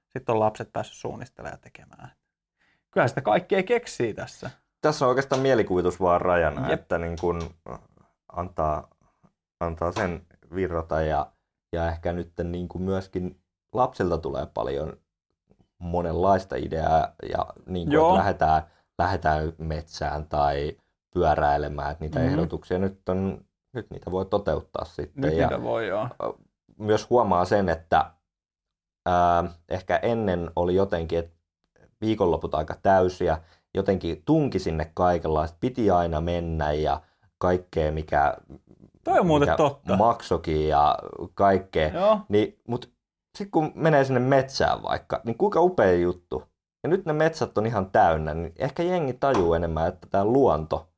sitten 0.08 0.34
on 0.34 0.40
lapset 0.40 0.74
päässyt 0.74 0.98
suunnistelemaan 0.98 1.54
ja 1.54 1.58
tekemään. 1.58 2.12
Kyllä 2.92 3.08
sitä 3.08 3.22
kaikkea 3.22 3.64
keksii 3.64 4.14
tässä. 4.14 4.50
Tässä 4.82 5.06
on 5.06 5.10
oikeastaan 5.10 5.42
mielikuvitus 5.42 6.00
vaan 6.00 6.22
rajana, 6.22 6.70
Jep. 6.70 6.80
että 6.80 6.98
niin 6.98 7.18
kuin 7.22 7.42
antaa, 8.32 8.88
antaa 9.60 9.92
sen 9.92 10.26
virrata 10.56 11.02
ja, 11.02 11.32
ja 11.74 11.88
ehkä 11.88 12.14
nyt 12.14 12.32
niin 12.44 12.68
kuin 12.68 12.82
myöskin 12.82 13.42
lapsilta 13.74 14.18
tulee 14.18 14.46
paljon 14.54 14.98
monenlaista 15.82 16.56
ideaa 16.56 17.08
ja 17.32 17.46
niin 17.66 17.88
kuin, 17.90 18.00
että 18.00 18.16
lähdetään, 18.18 18.64
lähdetään 19.00 19.54
metsään 19.58 20.26
tai 20.30 20.78
pyöräilemään, 21.14 21.92
että 21.92 22.04
niitä 22.06 22.20
Mhm. 22.20 22.26
mm-hmm. 22.28 22.40
ehdotuksia 22.40 22.78
nyt, 22.80 23.10
on, 23.10 23.42
nyt 23.74 23.90
niitä 23.90 24.12
voi 24.12 24.26
toteuttaa 24.26 24.86
sitten. 24.86 25.22
Nyt 25.30 25.34
ja 25.34 25.48
niitä 25.48 25.64
voi 25.64 25.88
joo. 25.88 26.10
myös 26.78 27.10
huomaa 27.10 27.46
sen, 27.46 27.70
että 27.70 28.12
ää, 29.06 29.44
ehkä 29.70 29.98
ennen 29.98 30.52
oli 30.56 30.76
jotenkin, 30.76 31.20
että 31.20 31.36
viikonloput 32.02 32.56
aika 32.56 32.76
täysiä, 32.84 33.38
jotenkin 33.74 34.22
tunki 34.26 34.60
sinne 34.60 34.92
kaikenlaista, 34.94 35.58
piti 35.60 35.92
aina 35.92 36.22
mennä 36.22 36.72
ja 36.72 37.02
kaikkea, 37.38 37.92
mikä, 37.92 38.38
Toi 39.04 39.20
on 39.20 39.28
muuten 39.28 39.48
mikä 39.48 39.58
totta. 39.58 39.96
maksokin 39.98 40.68
ja 40.68 40.98
kaikkea. 41.34 41.90
Joo, 41.90 42.20
Niin, 42.30 42.60
mutta 42.68 42.88
sitten 43.38 43.52
kun 43.52 43.72
menee 43.76 44.04
sinne 44.04 44.20
metsään 44.20 44.84
vaikka, 44.84 45.22
niin 45.24 45.38
kuinka 45.38 45.62
upea 45.62 45.94
juttu. 45.94 46.44
Ja 46.84 46.90
nyt 46.90 47.06
ne 47.06 47.14
metsät 47.14 47.58
on 47.58 47.66
ihan 47.66 47.92
täynnä, 47.92 48.34
niin 48.34 48.54
ehkä 48.58 48.84
jengi 48.84 49.14
tajuu 49.14 49.54
enemmän, 49.54 49.88
että 49.88 50.08
tämä 50.10 50.26
luonto 50.26 50.90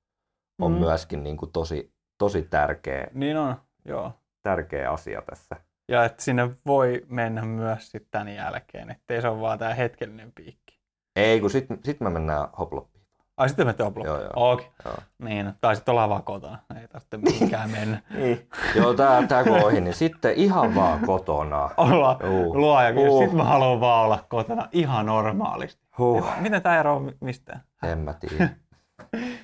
on 0.62 0.72
Mm. 0.72 0.78
myöskin 0.80 1.24
niin 1.24 1.38
kuin 1.38 1.52
tosi, 1.52 1.94
tosi 2.18 2.42
tärkeä, 2.42 3.08
niin 3.14 3.38
on. 3.38 3.56
Joo. 3.86 4.12
tärkeä 4.44 4.92
asia 4.92 5.22
tässä. 5.22 5.56
Ja 5.90 6.06
että 6.06 6.24
sinne 6.24 6.50
voi 6.66 7.06
mennä 7.10 7.42
myös 7.42 7.92
sitten 7.92 8.12
tämän 8.12 8.36
jälkeen, 8.36 8.92
ettei 8.92 9.22
se 9.22 9.28
ole 9.28 9.42
vaan 9.42 9.60
tämä 9.60 9.74
hetkellinen 9.74 10.32
piikki. 10.32 10.80
Ei, 11.16 11.40
kun 11.42 11.50
sitten 11.50 11.80
sit 11.86 12.00
me 12.00 12.10
mennään 12.10 12.48
hoploppiin. 12.60 12.93
Ai 13.44 13.50
sitten 13.50 13.68
me 13.68 13.74
tehdään 13.74 14.06
Joo, 14.06 14.20
joo. 14.22 14.32
Okei. 14.36 14.68
Joo. 14.86 14.96
Niin, 15.20 15.54
tai 15.62 15.76
sitten 15.76 15.92
ollaan 15.92 16.10
vaan 16.10 16.24
kotona. 16.24 16.58
Ei 16.82 16.88
tarvitse 16.88 17.18
mihinkään 17.18 17.70
mennä. 17.70 18.02
Niin. 18.18 18.50
Joo, 18.76 18.94
tää, 18.94 19.28
tää 19.28 19.44
kun 19.44 19.54
on 19.54 19.64
ohi, 19.64 19.82
niin 19.82 19.94
sitten 19.94 20.34
ihan 20.36 20.76
vaan 20.76 21.00
kotona. 21.00 21.70
Olla 21.78 22.20
Juu. 22.24 22.58
luoja. 22.58 22.90
Uh. 23.10 23.20
Sitten 23.20 23.38
mä 23.38 23.44
haluan 23.44 23.80
vaan 23.80 24.06
olla 24.06 24.26
kotona 24.30 24.68
ihan 24.72 25.06
normaalisti. 25.06 25.84
Huh, 25.98 26.26
Miten 26.40 26.62
tämä 26.62 26.80
eroaa 26.80 27.02
mistään? 27.22 27.62
en 27.84 27.98
mä 28.00 28.14
tiedä. 28.14 28.50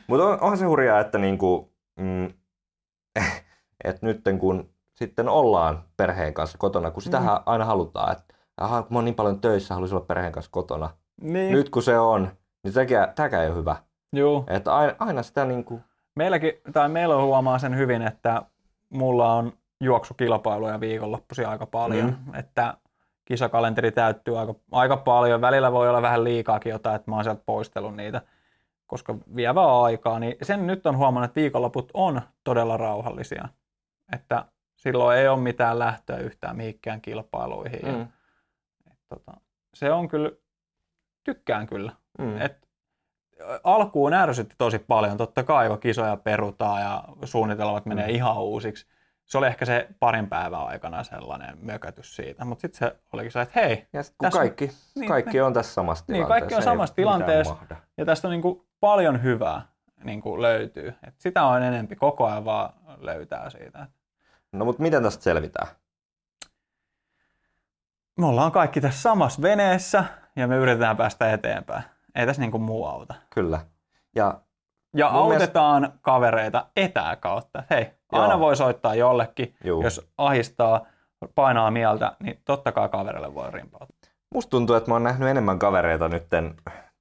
Mutta 0.07 0.25
on, 0.25 0.41
onhan 0.41 0.57
se 0.57 0.65
hurjaa, 0.65 0.99
että 0.99 1.17
niinku, 1.17 1.73
mm, 1.99 2.29
et 3.83 4.01
nytten 4.01 4.39
kun 4.39 4.69
sitten 4.95 5.29
ollaan 5.29 5.83
perheen 5.97 6.33
kanssa 6.33 6.57
kotona, 6.57 6.91
kun 6.91 7.01
sitähän 7.01 7.35
Mm. 7.37 7.43
aina 7.45 7.65
halutaan, 7.65 8.11
että 8.11 8.33
aha, 8.57 8.81
kun 8.81 8.93
mä 8.93 8.97
oon 8.97 9.05
niin 9.05 9.15
paljon 9.15 9.41
töissä, 9.41 9.73
haluaisin 9.73 9.95
olla 9.97 10.05
perheen 10.05 10.31
kanssa 10.31 10.51
kotona. 10.51 10.89
Niin. 11.21 11.51
Nyt 11.51 11.69
kun 11.69 11.83
se 11.83 11.99
on, 11.99 12.31
niin 12.63 12.73
tämäkään, 12.73 13.13
tämäkään 13.15 13.43
ei 13.43 13.49
ole 13.49 13.57
hyvä. 13.57 13.75
Juu. 14.15 14.45
Että 14.47 14.75
aina, 14.75 14.95
aina 14.99 15.23
sitä 15.23 15.45
niinku, 15.45 15.81
Meilläkin, 16.15 16.53
tai 16.73 16.89
meillä 16.89 17.15
on 17.15 17.23
huomaa 17.23 17.59
sen 17.59 17.77
hyvin, 17.77 18.01
että 18.01 18.41
mulla 18.89 19.33
on 19.33 19.53
juoksukilpailuja 19.81 20.79
viikonloppuisin 20.79 21.47
aika 21.47 21.65
paljon. 21.65 22.17
Mm. 22.25 22.35
Että 22.35 22.77
kisakalenteri 23.25 23.91
täyttyy 23.91 24.39
aika, 24.39 24.55
aika 24.71 24.97
paljon. 24.97 25.41
Välillä 25.41 25.71
voi 25.71 25.89
olla 25.89 26.01
vähän 26.01 26.23
liikaakin 26.23 26.69
jotain, 26.69 26.95
että 26.95 27.11
mä 27.11 27.15
oon 27.15 27.23
sieltä 27.23 27.41
poistellut 27.45 27.95
niitä, 27.95 28.21
koska 28.87 29.15
vie 29.35 29.55
vaan 29.55 29.85
aikaa. 29.85 30.19
Niin 30.19 30.35
sen 30.41 30.67
nyt 30.67 30.85
on 30.85 30.97
huomannut, 30.97 31.29
että 31.29 31.39
viikonloput 31.39 31.91
on 31.93 32.21
todella 32.43 32.77
rauhallisia. 32.77 33.47
Että 34.13 34.45
silloin 34.75 35.17
ei 35.17 35.27
ole 35.27 35.39
mitään 35.39 35.79
lähtöä 35.79 36.17
yhtään 36.17 36.55
mihinkään 36.55 37.01
kilpailuihin. 37.01 37.85
Mm. 37.85 37.99
Ja, 37.99 38.91
et, 38.91 38.99
tota, 39.09 39.33
se 39.73 39.91
on 39.91 40.07
kyllä, 40.07 40.31
tykkään 41.23 41.67
kyllä. 41.67 41.91
Mm. 42.17 42.41
Et, 42.41 42.68
alkuun 43.63 44.13
ärsytti 44.13 44.55
tosi 44.57 44.79
paljon, 44.79 45.17
totta 45.17 45.43
kai 45.43 45.69
kun 45.69 45.79
kisoja 45.79 46.17
perutaan 46.17 46.81
ja 46.81 47.03
suunnitelmat 47.23 47.85
menee 47.85 48.07
mm. 48.07 48.15
ihan 48.15 48.37
uusiksi. 48.37 48.87
Se 49.25 49.37
oli 49.37 49.47
ehkä 49.47 49.65
se 49.65 49.87
parin 49.99 50.29
päivän 50.29 50.67
aikana 50.67 51.03
sellainen 51.03 51.57
mökötys 51.61 52.15
siitä, 52.15 52.45
mutta 52.45 52.61
sitten 52.61 52.79
se 52.79 52.95
olikin 53.13 53.31
se, 53.31 53.41
että 53.41 53.59
hei. 53.59 53.87
Ja 53.93 54.01
kun 54.17 54.29
kaikki, 54.31 54.65
on, 54.65 54.71
niin, 54.95 55.07
kaikki 55.07 55.41
on 55.41 55.53
tässä 55.53 55.73
samassa 55.73 56.05
tilanteessa. 56.05 56.33
Niin, 56.33 56.41
kaikki 56.41 56.55
on 56.55 56.63
samassa 56.63 56.95
tilanteessa 56.95 57.55
ja 57.97 58.05
tästä 58.05 58.27
on 58.27 58.31
niin 58.31 58.41
kuin 58.41 58.67
paljon 58.79 59.23
hyvää 59.23 59.61
niin 60.03 60.21
kuin 60.21 60.41
löytyy. 60.41 60.93
Et 61.07 61.15
sitä 61.17 61.43
on 61.43 61.63
enempi, 61.63 61.95
koko 61.95 62.25
ajan 62.25 62.45
vaan 62.45 62.73
löytää 62.97 63.49
siitä. 63.49 63.87
No 64.51 64.65
mutta 64.65 64.81
miten 64.81 65.03
tästä 65.03 65.23
selvitään? 65.23 65.67
Me 68.17 68.25
ollaan 68.25 68.51
kaikki 68.51 68.81
tässä 68.81 69.01
samassa 69.01 69.41
veneessä 69.41 70.03
ja 70.35 70.47
me 70.47 70.55
yritetään 70.55 70.97
päästä 70.97 71.33
eteenpäin. 71.33 71.83
Ei 72.15 72.25
tässä 72.25 72.41
niin 72.41 72.51
kuin 72.51 72.63
muu 72.63 72.85
auta. 72.85 73.13
Kyllä. 73.29 73.59
Ja, 74.15 74.41
ja 74.95 75.07
autetaan 75.07 75.81
mielestä... 75.81 75.99
kavereita 76.01 76.65
etäkautta. 76.75 77.63
Hei, 77.69 77.91
Joo. 78.11 78.21
aina 78.21 78.39
voi 78.39 78.55
soittaa 78.55 78.95
jollekin, 78.95 79.55
Juu. 79.63 79.83
jos 79.83 80.09
ahistaa, 80.17 80.85
painaa 81.35 81.71
mieltä, 81.71 82.15
niin 82.23 82.41
totta 82.45 82.71
kai 82.71 82.89
kaverille 82.89 83.33
voi 83.33 83.51
rimpauttaa. 83.51 84.11
Musta 84.33 84.49
tuntuu, 84.49 84.75
että 84.75 84.91
mä 84.91 84.95
oon 84.95 85.03
nähnyt 85.03 85.29
enemmän 85.29 85.59
kavereita 85.59 86.07
nyt 86.07 86.27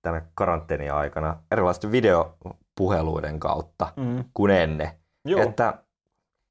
tänä 0.02 0.22
karanteenia 0.34 0.96
aikana 0.96 1.36
erilaisten 1.50 1.92
videopuheluiden 1.92 3.40
kautta 3.40 3.92
mm. 3.96 4.24
kuin 4.34 4.50
ennen. 4.50 4.90
Joo. 5.24 5.42
Että 5.42 5.74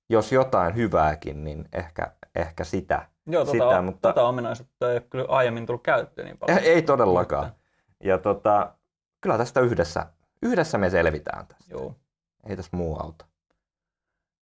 jos 0.10 0.32
jotain 0.32 0.76
hyvääkin, 0.76 1.44
niin 1.44 1.66
ehkä, 1.74 2.12
ehkä 2.36 2.64
sitä. 2.64 3.08
Joo, 3.28 3.46
tota, 3.46 3.52
sitä, 3.52 3.82
mutta... 3.82 4.10
tota 4.10 4.28
ominaisuutta 4.28 4.90
ei 4.90 4.98
ole 4.98 5.02
kyllä 5.10 5.26
aiemmin 5.28 5.66
tullut 5.66 5.84
käyttöön 5.84 6.26
niin 6.26 6.38
paljon. 6.38 6.60
Ei, 6.60 6.70
ei 6.70 6.82
todellakaan. 6.82 7.46
Mutta... 7.46 7.67
Ja 8.04 8.18
tota, 8.18 8.76
kyllä 9.22 9.38
tästä 9.38 9.60
yhdessä, 9.60 10.06
yhdessä 10.42 10.78
me 10.78 10.90
selvitään 10.90 11.48
tästä. 11.48 11.72
Joo. 11.74 11.96
Ei 12.44 12.56
tässä 12.56 12.78
muu 12.78 13.00
auta. 13.00 13.26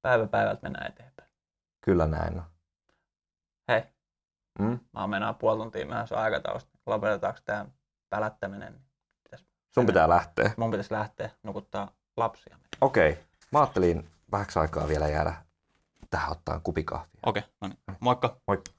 Päivä 0.01 0.27
päivältä 0.27 0.61
mennään 0.61 0.91
eteenpäin. 0.91 1.29
Kyllä 1.81 2.07
näin 2.07 2.37
on. 2.37 2.45
Hei, 3.67 3.83
mm? 4.59 4.79
mä 4.93 5.07
mennään 5.07 5.35
puoli 5.35 5.57
tuntia 5.57 5.85
myöhässä 5.85 6.17
aikataulusta. 6.17 6.71
Lopetetaanko 6.85 7.39
tämä 7.45 7.65
pälättäminen? 8.09 8.81
Pitäis 9.23 9.45
Sun 9.73 9.85
pitää 9.85 10.09
lähteä. 10.09 10.51
Mun 10.57 10.71
pitäisi 10.71 10.93
lähteä 10.93 11.29
nukuttaa 11.43 11.91
lapsia. 12.17 12.57
Okei. 12.81 13.11
Okay. 13.11 13.23
Mä 13.51 13.59
ajattelin 13.59 14.09
vähäksi 14.31 14.59
aikaa 14.59 14.87
vielä 14.87 15.07
jäädä 15.07 15.33
tähän 16.09 16.31
ottaa 16.31 16.59
kupikahvia. 16.59 17.19
Okei, 17.25 17.43
okay, 17.43 17.51
no 17.61 17.67
niin. 17.67 17.97
Moikka. 17.99 18.37
Moikka. 18.47 18.71